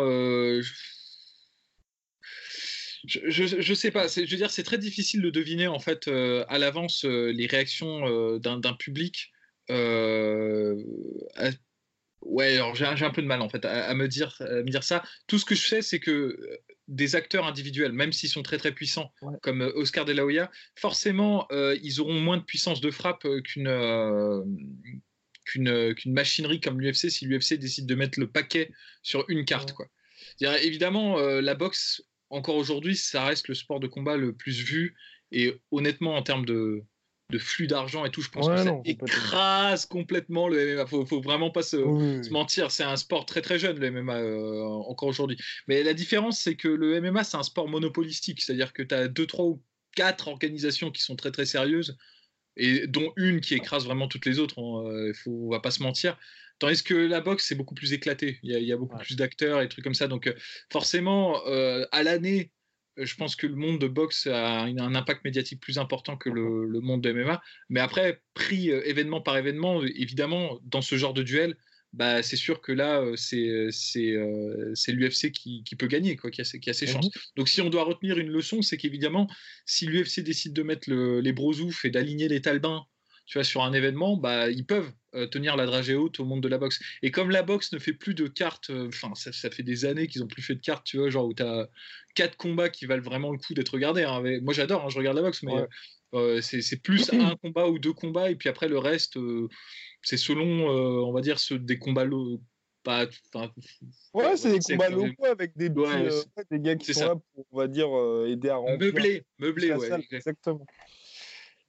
je, 3.06 3.30
je, 3.30 3.74
sais 3.74 3.92
pas. 3.92 4.08
Je 4.08 4.22
veux 4.22 4.38
dire, 4.38 4.52
c'est 4.52 4.64
très 4.64 4.78
difficile 4.78 5.22
de 5.22 5.30
deviner 5.30 5.68
en 5.68 5.80
fait 5.80 6.08
à 6.08 6.58
l'avance 6.58 7.06
les 7.06 7.48
réactions 7.48 8.38
d'un 8.38 8.74
public. 8.74 9.32
Ouais, 12.22 12.56
alors 12.56 12.76
j'ai 12.76 12.86
un 12.86 13.12
peu 13.12 13.22
de 13.22 13.28
mal 13.28 13.42
en 13.42 13.48
fait 13.48 13.64
à, 13.66 13.94
me, 13.94 14.08
dire, 14.08 14.36
me 14.42 14.70
dire 14.70 14.84
ça. 14.84 15.04
Tout 15.28 15.40
ce 15.40 15.46
que 15.46 15.56
je 15.56 15.66
sais, 15.66 15.82
c'est 15.82 16.00
que 16.00 16.12
euh, 16.12 16.58
des 16.88 17.16
acteurs 17.16 17.46
individuels, 17.46 17.94
même 17.94 18.12
s'ils 18.12 18.30
sont 18.30 18.44
très 18.44 18.58
très 18.58 18.74
puissants, 18.74 19.14
comme 19.42 19.62
euh, 19.62 19.72
Oscar 19.76 20.04
De 20.04 20.12
La 20.12 20.26
Hoya, 20.26 20.52
forcément, 20.76 21.48
euh, 21.52 21.78
ils 21.82 22.02
auront 22.02 22.20
moins 22.20 22.38
de 22.38 22.44
puissance 22.44 22.82
de 22.82 22.92
frappe 22.92 23.26
qu'une 23.44 23.70
qu'une 25.46 25.96
machinerie 26.14 26.60
comme 26.60 26.80
l'UFC 26.80 27.10
si 27.10 27.26
l'UFC 27.26 27.54
décide 27.54 27.88
de 27.88 27.96
mettre 27.96 28.20
le 28.20 28.30
paquet 28.30 28.72
sur 29.02 29.26
une 29.30 29.46
carte. 29.46 29.72
Quoi. 29.74 29.88
Évidemment, 30.62 31.18
la 31.20 31.56
boxe, 31.56 32.04
encore 32.30 32.56
aujourd'hui, 32.56 32.96
ça 32.96 33.26
reste 33.26 33.48
le 33.48 33.56
sport 33.56 33.80
de 33.80 33.88
combat 33.88 34.18
le 34.18 34.34
plus 34.34 34.62
vu. 34.62 34.96
Et 35.32 35.54
honnêtement, 35.72 36.16
en 36.16 36.24
termes 36.24 36.46
de, 36.46 36.84
de 37.30 37.38
flux 37.38 37.68
d'argent 37.68 38.06
et 38.06 38.12
tout, 38.12 38.22
je 38.22 38.30
pense 38.30 38.48
que 38.48 38.64
ça 38.64 38.80
écrase 38.86 39.86
complètement 39.86 40.48
le 40.48 40.76
MMA. 40.76 40.86
Faut, 40.88 41.06
faut 41.06 41.22
vraiment 41.22 41.52
pas 41.52 41.62
se, 41.62 41.78
mentir. 42.32 42.72
C'est 42.72 42.84
un 42.84 42.96
sport 42.96 43.26
très 43.26 43.42
très 43.42 43.60
jeune 43.60 43.80
le 43.80 43.92
MMA 43.92 44.18
euh, 44.18 44.64
encore 44.88 45.10
aujourd'hui. 45.10 45.38
Mais 45.68 45.84
la 45.84 45.94
différence, 45.94 46.40
c'est 46.40 46.56
que 46.56 46.68
le 46.68 47.00
MMA, 47.00 47.24
c'est 47.24 47.38
un 47.38 47.44
sport 47.44 47.68
monopolistique, 47.68 48.42
c'est-à-dire 48.42 48.74
que 48.74 48.84
tu 48.84 48.96
as 48.96 49.08
deux, 49.08 49.28
trois 49.28 49.46
ou 49.46 49.64
quatre 49.96 50.28
organisations 50.28 50.92
qui 50.92 51.02
sont 51.02 51.16
très 51.16 51.32
très 51.32 51.46
sérieuses 51.46 51.98
et 52.58 52.88
dont 52.88 53.12
une 53.16 53.42
qui 53.42 53.54
écrase 53.56 53.86
vraiment 53.86 54.08
toutes 54.08 54.26
les 54.26 54.40
autres. 54.40 54.58
On, 54.58 54.88
hein, 54.88 54.92
euh, 54.92 55.14
ne 55.28 55.52
va 55.52 55.60
pas 55.60 55.72
se 55.72 55.84
mentir. 55.84 56.18
Tandis 56.60 56.84
que 56.84 56.94
la 56.94 57.22
boxe, 57.22 57.46
c'est 57.48 57.56
beaucoup 57.56 57.76
plus 57.76 57.94
éclaté. 57.94 58.40
Il 58.44 58.52
y 58.52 58.74
a, 58.74 58.78
beaucoup 58.78 58.98
plus 58.98 59.16
d'acteurs 59.16 59.62
et 59.62 59.70
trucs 59.70 59.84
comme 59.84 59.94
ça. 59.94 60.08
Donc, 60.08 60.28
euh, 60.28 60.34
forcément, 60.70 61.42
à 61.46 62.04
l'année, 62.04 62.52
je 63.06 63.16
pense 63.16 63.36
que 63.36 63.48
le 63.48 63.56
monde 63.56 63.80
de 63.80 63.88
boxe 63.88 64.28
a 64.28 64.64
un 64.64 64.96
impact 64.96 65.24
médiatique 65.24 65.62
plus 65.62 65.78
important 65.78 66.18
que 66.18 66.30
le, 66.30 66.80
monde 66.82 67.02
de 67.02 67.12
MMA. 67.12 67.42
Mais 67.70 67.80
après, 67.80 68.22
pris 68.34 68.72
euh, 68.72 68.88
événement 68.88 69.22
par 69.22 69.38
événement, 69.38 69.84
évidemment, 69.84 70.60
dans 70.64 70.82
ce 70.82 70.96
genre 70.96 71.14
de 71.14 71.24
duel, 71.24 71.56
bah, 71.94 72.22
c'est 72.22 72.36
sûr 72.36 72.62
que 72.62 72.72
là, 72.72 73.02
euh, 73.02 73.16
c'est 73.16 74.12
euh, 74.12 74.74
l'UFC 74.88 75.32
qui, 75.32 75.64
qui, 75.64 75.76
peut 75.76 75.88
gagner, 75.88 76.16
quoi, 76.16 76.30
qui, 76.30 76.42
a, 76.42 76.44
qui 76.44 76.70
a 76.70 76.74
ses 76.74 76.86
mhm. 76.88 76.94
chances. 76.94 77.10
Donc 77.36 77.50
si 77.50 77.62
on 77.62 77.70
doit 77.70 77.84
retenir 77.84 78.18
une 78.18 78.30
leçon, 78.30 78.62
c'est 78.62 78.78
qu'évidemment, 78.78 79.28
si 79.66 79.86
l'UFC 79.86 80.22
décide 80.22 80.54
de 80.54 80.64
mettre 80.64 80.92
les 80.92 81.34
brosoufs 81.34 81.86
et 81.86 81.90
d'aligner 81.90 82.28
les 82.28 82.42
talbins 82.42 82.86
tu 83.30 83.38
vois, 83.38 83.44
sur 83.44 83.62
un 83.62 83.74
événement, 83.74 84.18
bah, 84.18 84.50
ils 84.50 84.66
peuvent 84.66 84.92
euh, 85.14 85.28
tenir 85.28 85.56
la 85.56 85.68
dragée 85.68 85.94
haute 85.94 86.20
au 86.20 86.26
monde 86.26 86.42
de 86.42 86.48
la 86.48 86.58
boxe. 86.58 86.80
Et 87.04 87.12
comme 87.12 87.30
la 87.30 87.44
boxe 87.44 87.72
ne 87.72 87.78
fait 87.78 87.94
plus 87.94 88.16
de 88.16 88.28
cartes, 88.28 88.72
euh, 88.72 88.88
enfin, 88.88 89.14
ça, 89.14 89.52
fait 89.52 89.62
des 89.62 89.86
années 89.86 90.08
qu'ils 90.08 90.22
n'ont 90.22 90.28
plus 90.28 90.42
fait 90.42 90.56
de 90.56 90.62
cartes, 90.62 90.84
tu 90.84 90.98
vois, 90.98 91.12
genre 91.12 91.28
où 91.28 91.34
tu 91.36 91.44
as 91.44 91.70
quatre 92.16 92.38
combats 92.38 92.70
qui 92.70 92.88
valent 92.88 93.04
vraiment 93.04 93.32
le 93.32 93.38
coup 93.38 93.54
d'être 93.54 93.70
regardés. 93.70 94.02
Hein. 94.04 94.24
moi, 94.42 94.52
j'adore, 94.52 94.84
hein, 94.84 94.90
je 94.90 94.98
regarde 94.98 95.16
la 95.16 95.22
boxe, 95.22 95.44
mais 95.44 95.54
euh, 96.16 96.42
c'est 96.42 96.82
plus 96.82 97.08
un 97.14 97.36
combat 97.36 97.68
ou 97.68 97.78
deux 97.78 97.94
combats, 97.94 98.32
et 98.32 98.36
puis 98.36 98.50
après, 98.50 98.68
le 98.68 98.80
reste, 98.80 99.16
c'est 100.02 100.18
selon, 100.18 100.68
on 100.68 101.12
va 101.12 101.22
dire, 101.22 101.40
ceux 101.40 101.60
des 101.60 101.78
combats 101.80 102.08
pas. 102.84 103.06
Ouais, 104.14 104.38
c'est 104.38 104.54
des 104.54 104.60
combats 104.60 104.90
locaux 104.90 105.26
avec 105.26 105.56
des, 105.58 105.70
des 105.70 106.60
gars 106.60 106.76
qui 106.76 106.94
sont 106.94 107.06
là 107.06 107.16
pour, 107.16 107.46
on 107.52 107.58
va 107.58 107.68
dire, 107.68 107.90
aider 108.26 108.50
à 108.50 108.58
remplir. 108.58 108.94
Meubler, 108.94 109.24
meubler, 109.38 109.74
ouais. 109.74 109.90
exactement. 110.12 110.66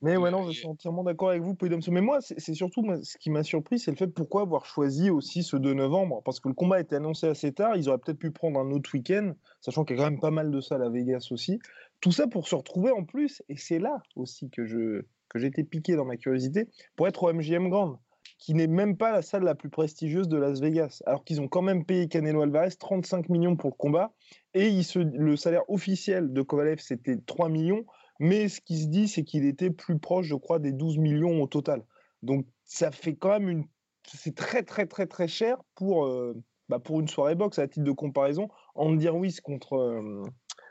Mais 0.02 0.16
ouais, 0.16 0.30
non, 0.30 0.50
je 0.50 0.52
suis 0.52 0.66
entièrement 0.66 1.04
d'accord 1.04 1.28
avec 1.28 1.42
vous, 1.42 1.54
Polydomso. 1.54 1.92
Mais 1.92 2.00
moi, 2.00 2.20
c'est 2.22 2.54
surtout 2.54 2.82
ce 3.02 3.18
qui 3.18 3.28
m'a 3.28 3.42
surpris, 3.42 3.78
c'est 3.78 3.90
le 3.90 3.98
fait 3.98 4.06
pourquoi 4.06 4.42
avoir 4.42 4.64
choisi 4.64 5.10
aussi 5.10 5.42
ce 5.42 5.56
2 5.56 5.74
novembre. 5.74 6.22
Parce 6.24 6.40
que 6.40 6.48
le 6.48 6.54
combat 6.54 6.76
a 6.76 6.80
été 6.80 6.96
annoncé 6.96 7.26
assez 7.26 7.52
tard, 7.52 7.76
ils 7.76 7.88
auraient 7.88 7.98
peut-être 7.98 8.18
pu 8.18 8.30
prendre 8.30 8.58
un 8.58 8.70
autre 8.70 8.90
week-end, 8.94 9.34
sachant 9.60 9.84
qu'il 9.84 9.96
y 9.96 10.00
a 10.00 10.04
quand 10.04 10.10
même 10.10 10.20
pas 10.20 10.30
mal 10.30 10.50
de 10.50 10.60
salles 10.60 10.82
à 10.82 10.88
Vegas 10.88 11.28
aussi. 11.32 11.58
Tout 12.00 12.12
ça 12.12 12.26
pour 12.26 12.48
se 12.48 12.54
retrouver 12.54 12.90
en 12.92 13.04
plus, 13.04 13.42
et 13.50 13.56
c'est 13.56 13.78
là 13.78 14.02
aussi 14.16 14.48
que 14.48 14.64
je 14.64 15.02
que 15.28 15.38
j'étais 15.38 15.62
piqué 15.62 15.94
dans 15.94 16.04
ma 16.04 16.16
curiosité, 16.16 16.66
pour 16.96 17.06
être 17.06 17.22
au 17.22 17.32
MGM 17.32 17.68
Grand, 17.68 18.00
qui 18.40 18.54
n'est 18.54 18.66
même 18.66 18.96
pas 18.96 19.12
la 19.12 19.22
salle 19.22 19.44
la 19.44 19.54
plus 19.54 19.68
prestigieuse 19.68 20.26
de 20.26 20.38
Las 20.38 20.60
Vegas, 20.60 21.02
alors 21.06 21.24
qu'ils 21.24 21.40
ont 21.42 21.48
quand 21.48 21.60
même 21.62 21.84
payé 21.84 22.08
Canelo 22.08 22.40
Alvarez 22.40 22.70
35 22.70 23.28
millions 23.28 23.54
pour 23.54 23.70
le 23.70 23.76
combat, 23.76 24.12
et 24.54 24.68
il 24.68 24.82
se, 24.82 24.98
le 24.98 25.36
salaire 25.36 25.68
officiel 25.68 26.32
de 26.32 26.42
Kovalev, 26.42 26.78
c'était 26.80 27.18
3 27.18 27.50
millions. 27.50 27.84
Mais 28.18 28.48
ce 28.48 28.60
qui 28.60 28.78
se 28.78 28.86
dit, 28.88 29.08
c'est 29.08 29.24
qu'il 29.24 29.46
était 29.46 29.70
plus 29.70 29.98
proche, 29.98 30.26
je 30.26 30.34
crois, 30.34 30.58
des 30.58 30.72
12 30.72 30.98
millions 30.98 31.42
au 31.42 31.46
total. 31.46 31.84
Donc 32.22 32.46
ça 32.64 32.90
fait 32.90 33.14
quand 33.14 33.30
même 33.30 33.48
une. 33.48 33.64
C'est 34.12 34.34
très, 34.34 34.62
très, 34.62 34.86
très, 34.86 35.06
très 35.06 35.28
cher 35.28 35.58
pour, 35.74 36.06
euh, 36.06 36.34
bah, 36.68 36.78
pour 36.78 37.00
une 37.00 37.08
soirée 37.08 37.34
boxe. 37.34 37.58
À 37.58 37.68
titre 37.68 37.84
de 37.84 37.92
comparaison, 37.92 38.48
Andy 38.74 39.08
Ruiz 39.08 39.40
contre, 39.40 39.74
euh, 39.74 40.22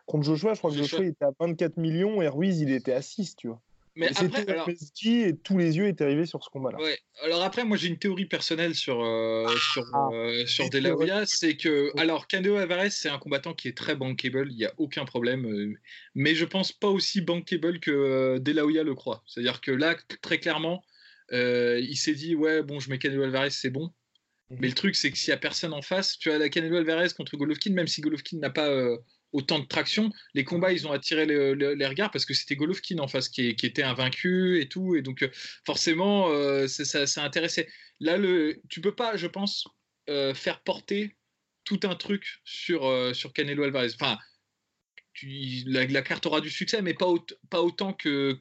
contre 0.05 0.25
Joshua, 0.25 0.53
je 0.53 0.59
crois 0.59 0.71
que 0.71 0.77
Joshua 0.77 1.05
était 1.05 1.25
à 1.25 1.31
24 1.39 1.77
millions 1.77 2.21
et 2.21 2.27
Ruiz, 2.27 2.59
il 2.59 2.71
était 2.71 2.93
à 2.93 3.01
6, 3.01 3.35
tu 3.35 3.47
vois. 3.47 3.61
Mais 3.99 4.07
après, 4.15 4.49
alors... 4.49 4.69
et 4.69 5.35
tous 5.43 5.57
les 5.57 5.75
yeux 5.75 5.87
étaient 5.87 6.05
arrivés 6.05 6.25
sur 6.25 6.41
ce 6.41 6.49
combat-là. 6.49 6.79
Ouais. 6.79 6.97
Alors 7.21 7.43
après, 7.43 7.65
moi 7.65 7.75
j'ai 7.75 7.89
une 7.89 7.99
théorie 7.99 8.27
personnelle 8.27 8.73
sur 8.73 9.03
euh, 9.03 9.45
sur 9.73 9.85
ah, 9.93 10.07
euh, 10.13 10.45
sur 10.45 10.69
La 10.71 10.95
Hoya, 10.95 11.25
c'est 11.25 11.57
que 11.57 11.91
alors 11.99 12.25
Canelo 12.27 12.55
Alvarez 12.55 12.91
c'est 12.91 13.09
un 13.09 13.19
combattant 13.19 13.53
qui 13.53 13.67
est 13.67 13.75
très 13.75 13.95
bankable, 13.97 14.47
il 14.51 14.57
y 14.57 14.65
a 14.65 14.73
aucun 14.77 15.03
problème, 15.03 15.45
euh, 15.45 15.73
mais 16.15 16.33
je 16.33 16.45
pense 16.45 16.71
pas 16.71 16.87
aussi 16.87 17.19
bankable 17.19 17.81
que 17.81 18.37
De 18.37 18.51
La 18.53 18.65
Hoya 18.65 18.83
le 18.83 18.95
croit. 18.95 19.21
C'est-à-dire 19.27 19.59
que 19.59 19.71
là, 19.71 19.97
très 20.21 20.39
clairement, 20.39 20.81
il 21.29 21.97
s'est 21.97 22.13
dit 22.13 22.35
ouais 22.35 22.63
bon, 22.63 22.79
je 22.79 22.89
mets 22.89 22.99
Canelo 22.99 23.23
Alvarez, 23.23 23.49
c'est 23.49 23.69
bon. 23.69 23.91
Mhm. 24.49 24.59
Mais 24.61 24.67
le 24.69 24.75
truc, 24.75 24.95
c'est 24.95 25.11
que 25.11 25.17
s'il 25.17 25.31
n'y 25.31 25.35
a 25.35 25.39
personne 25.39 25.73
en 25.73 25.81
face, 25.81 26.17
tu 26.17 26.31
as 26.31 26.37
la 26.37 26.47
Canelo 26.47 26.77
Alvarez 26.77 27.09
contre 27.17 27.35
Golovkin, 27.35 27.73
même 27.73 27.87
si 27.87 27.99
Golovkin 27.99 28.37
n'a 28.37 28.49
pas 28.49 28.71
autant 29.31 29.59
de 29.59 29.65
traction. 29.65 30.11
Les 30.33 30.43
combats, 30.43 30.71
ils 30.71 30.87
ont 30.87 30.91
attiré 30.91 31.25
les 31.25 31.85
regards 31.85 32.11
parce 32.11 32.25
que 32.25 32.33
c'était 32.33 32.55
Golovkin 32.55 32.99
en 32.99 33.07
face 33.07 33.29
qui, 33.29 33.49
était 33.49 33.83
invaincu 33.83 34.61
et 34.61 34.67
tout. 34.67 34.95
Et 34.95 35.01
donc, 35.01 35.23
euh, 35.23 35.29
forcément, 35.65 36.29
euh, 36.29 36.67
ça, 36.67 37.05
ça, 37.05 37.23
intéressait. 37.23 37.67
Là, 37.99 38.17
le, 38.17 38.61
tu 38.69 38.81
peux 38.81 38.95
pas, 38.95 39.17
je 39.17 39.27
pense, 39.27 39.67
euh, 40.09 40.33
faire 40.33 40.61
porter 40.61 41.15
tout 41.63 41.79
un 41.83 41.95
truc 41.95 42.25
sur, 42.43 43.15
sur 43.15 43.33
Canelo 43.33 43.63
Alvarez. 43.63 43.93
Enfin, 43.93 44.17
la, 45.65 46.01
carte 46.01 46.25
aura 46.25 46.41
du 46.41 46.49
succès, 46.49 46.81
mais 46.81 46.93
pas, 46.93 47.07
autant 47.59 47.93
que, 47.93 48.33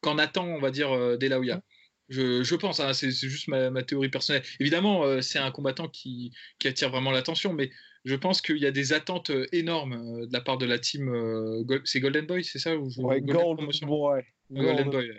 qu'en 0.00 0.18
attend, 0.18 0.46
on 0.46 0.60
va 0.60 0.70
dire, 0.70 0.90
De 0.90 1.73
Je, 2.08 2.54
pense, 2.54 2.80
hein, 2.80 2.92
c'est, 2.92 3.10
juste 3.10 3.48
ma, 3.48 3.82
théorie 3.82 4.10
personnelle. 4.10 4.42
Évidemment, 4.60 5.20
c'est 5.22 5.38
un 5.38 5.50
combattant 5.50 5.88
qui, 5.88 6.32
qui 6.58 6.68
attire 6.68 6.90
vraiment 6.90 7.10
l'attention, 7.10 7.52
mais 7.52 7.70
je 8.04 8.14
pense 8.16 8.42
qu'il 8.42 8.58
y 8.58 8.66
a 8.66 8.70
des 8.70 8.92
attentes 8.92 9.30
euh, 9.30 9.46
énormes 9.52 9.94
euh, 9.94 10.26
de 10.26 10.32
la 10.32 10.40
part 10.40 10.58
de 10.58 10.66
la 10.66 10.78
team. 10.78 11.08
Euh, 11.08 11.64
c'est 11.84 12.00
Golden 12.00 12.26
Boy, 12.26 12.44
c'est 12.44 12.58
ça 12.58 12.76
ou 12.76 12.90
ouais, 12.98 13.22
Golden, 13.22 13.66
Boy. 13.82 14.22
Golden 14.50 14.90
Boy. 14.90 15.12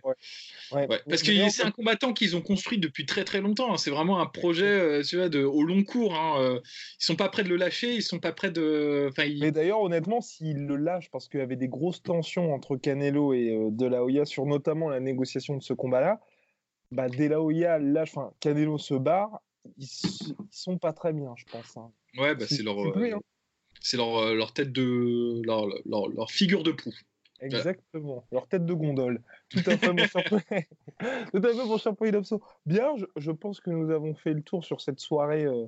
Ouais. 0.71 0.87
Parce 1.09 1.23
que 1.23 1.49
c'est 1.49 1.65
un 1.65 1.71
combattant 1.71 2.13
qu'ils 2.13 2.35
ont 2.35 2.41
construit 2.41 2.77
depuis 2.77 3.07
très 3.07 3.23
très 3.23 3.41
longtemps. 3.41 3.73
Hein. 3.73 3.77
C'est 3.77 3.89
vraiment 3.89 4.21
un 4.21 4.27
projet 4.27 5.01
tu 5.01 5.17
vois, 5.17 5.29
de, 5.29 5.43
au 5.43 5.63
long 5.63 5.83
cours. 5.83 6.15
Hein. 6.15 6.59
Ils 7.01 7.05
sont 7.05 7.15
pas 7.15 7.27
prêts 7.29 7.43
de 7.43 7.49
le 7.49 7.55
lâcher, 7.55 7.95
ils 7.95 8.03
sont 8.03 8.19
pas 8.19 8.31
prêts 8.31 8.51
de. 8.51 9.09
Mais 9.17 9.51
d'ailleurs, 9.51 9.81
honnêtement, 9.81 10.21
s'ils 10.21 10.67
le 10.67 10.75
lâchent, 10.75 11.09
parce 11.09 11.27
qu'il 11.27 11.39
y 11.39 11.43
avait 11.43 11.55
des 11.55 11.67
grosses 11.67 12.03
tensions 12.03 12.53
entre 12.53 12.77
Canelo 12.77 13.33
et 13.33 13.57
De 13.71 13.87
La 13.87 14.03
Hoya 14.03 14.25
sur 14.25 14.45
notamment 14.45 14.89
la 14.89 14.99
négociation 14.99 15.57
de 15.57 15.63
ce 15.63 15.73
combat-là, 15.73 16.21
bah, 16.91 17.09
De 17.09 17.25
La 17.25 17.41
Hoya 17.41 17.79
lâche, 17.79 18.15
enfin, 18.15 18.31
Canelo 18.39 18.77
se 18.77 18.93
barre, 18.93 19.41
ils, 19.77 19.85
ils 19.85 20.35
sont 20.51 20.77
pas 20.77 20.93
très 20.93 21.13
bien, 21.13 21.33
je 21.35 21.45
pense. 21.45 21.77
Hein. 21.77 21.91
Ouais, 22.17 22.35
bah, 22.35 22.45
c'est 22.47 22.63
leur, 22.63 22.79
euh, 22.79 23.13
hein. 23.13 23.19
c'est 23.81 23.97
leur, 23.97 24.17
euh, 24.17 24.35
leur, 24.35 24.53
tête 24.53 24.71
de. 24.71 25.41
Leur, 25.43 25.67
leur, 25.85 26.07
leur, 26.07 26.31
figure 26.31 26.63
de 26.63 26.71
proue. 26.71 26.93
Exactement. 27.41 28.25
Leur 28.31 28.47
tête 28.47 28.65
de 28.65 28.73
gondole. 28.73 29.21
Tout 29.49 29.59
à 29.65 29.77
fait, 29.77 29.91
mon 29.91 30.05
cher 30.05 30.23
Tout 30.25 30.37
à 31.37 31.53
fait, 31.53 31.65
mon 31.65 31.77
cher 31.77 31.93
Bien, 32.65 32.93
je, 33.15 33.31
pense 33.31 33.59
que 33.59 33.69
nous 33.69 33.91
avons 33.91 34.15
fait 34.15 34.33
le 34.33 34.41
tour 34.41 34.63
sur 34.63 34.81
cette 34.81 34.99
soirée, 34.99 35.45
euh, 35.45 35.65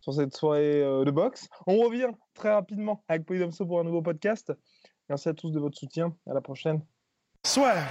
sur 0.00 0.14
cette 0.14 0.34
soirée 0.34 0.82
euh, 0.82 1.04
de 1.04 1.10
boxe. 1.10 1.48
On 1.66 1.78
revient 1.78 2.10
très 2.34 2.52
rapidement 2.52 3.04
avec 3.08 3.24
Polydomso 3.24 3.64
pour 3.66 3.80
un 3.80 3.84
nouveau 3.84 4.02
podcast. 4.02 4.52
Merci 5.08 5.28
à 5.28 5.34
tous 5.34 5.50
de 5.50 5.60
votre 5.60 5.78
soutien. 5.78 6.14
À 6.26 6.34
la 6.34 6.40
prochaine. 6.40 6.82
Soit. 7.44 7.90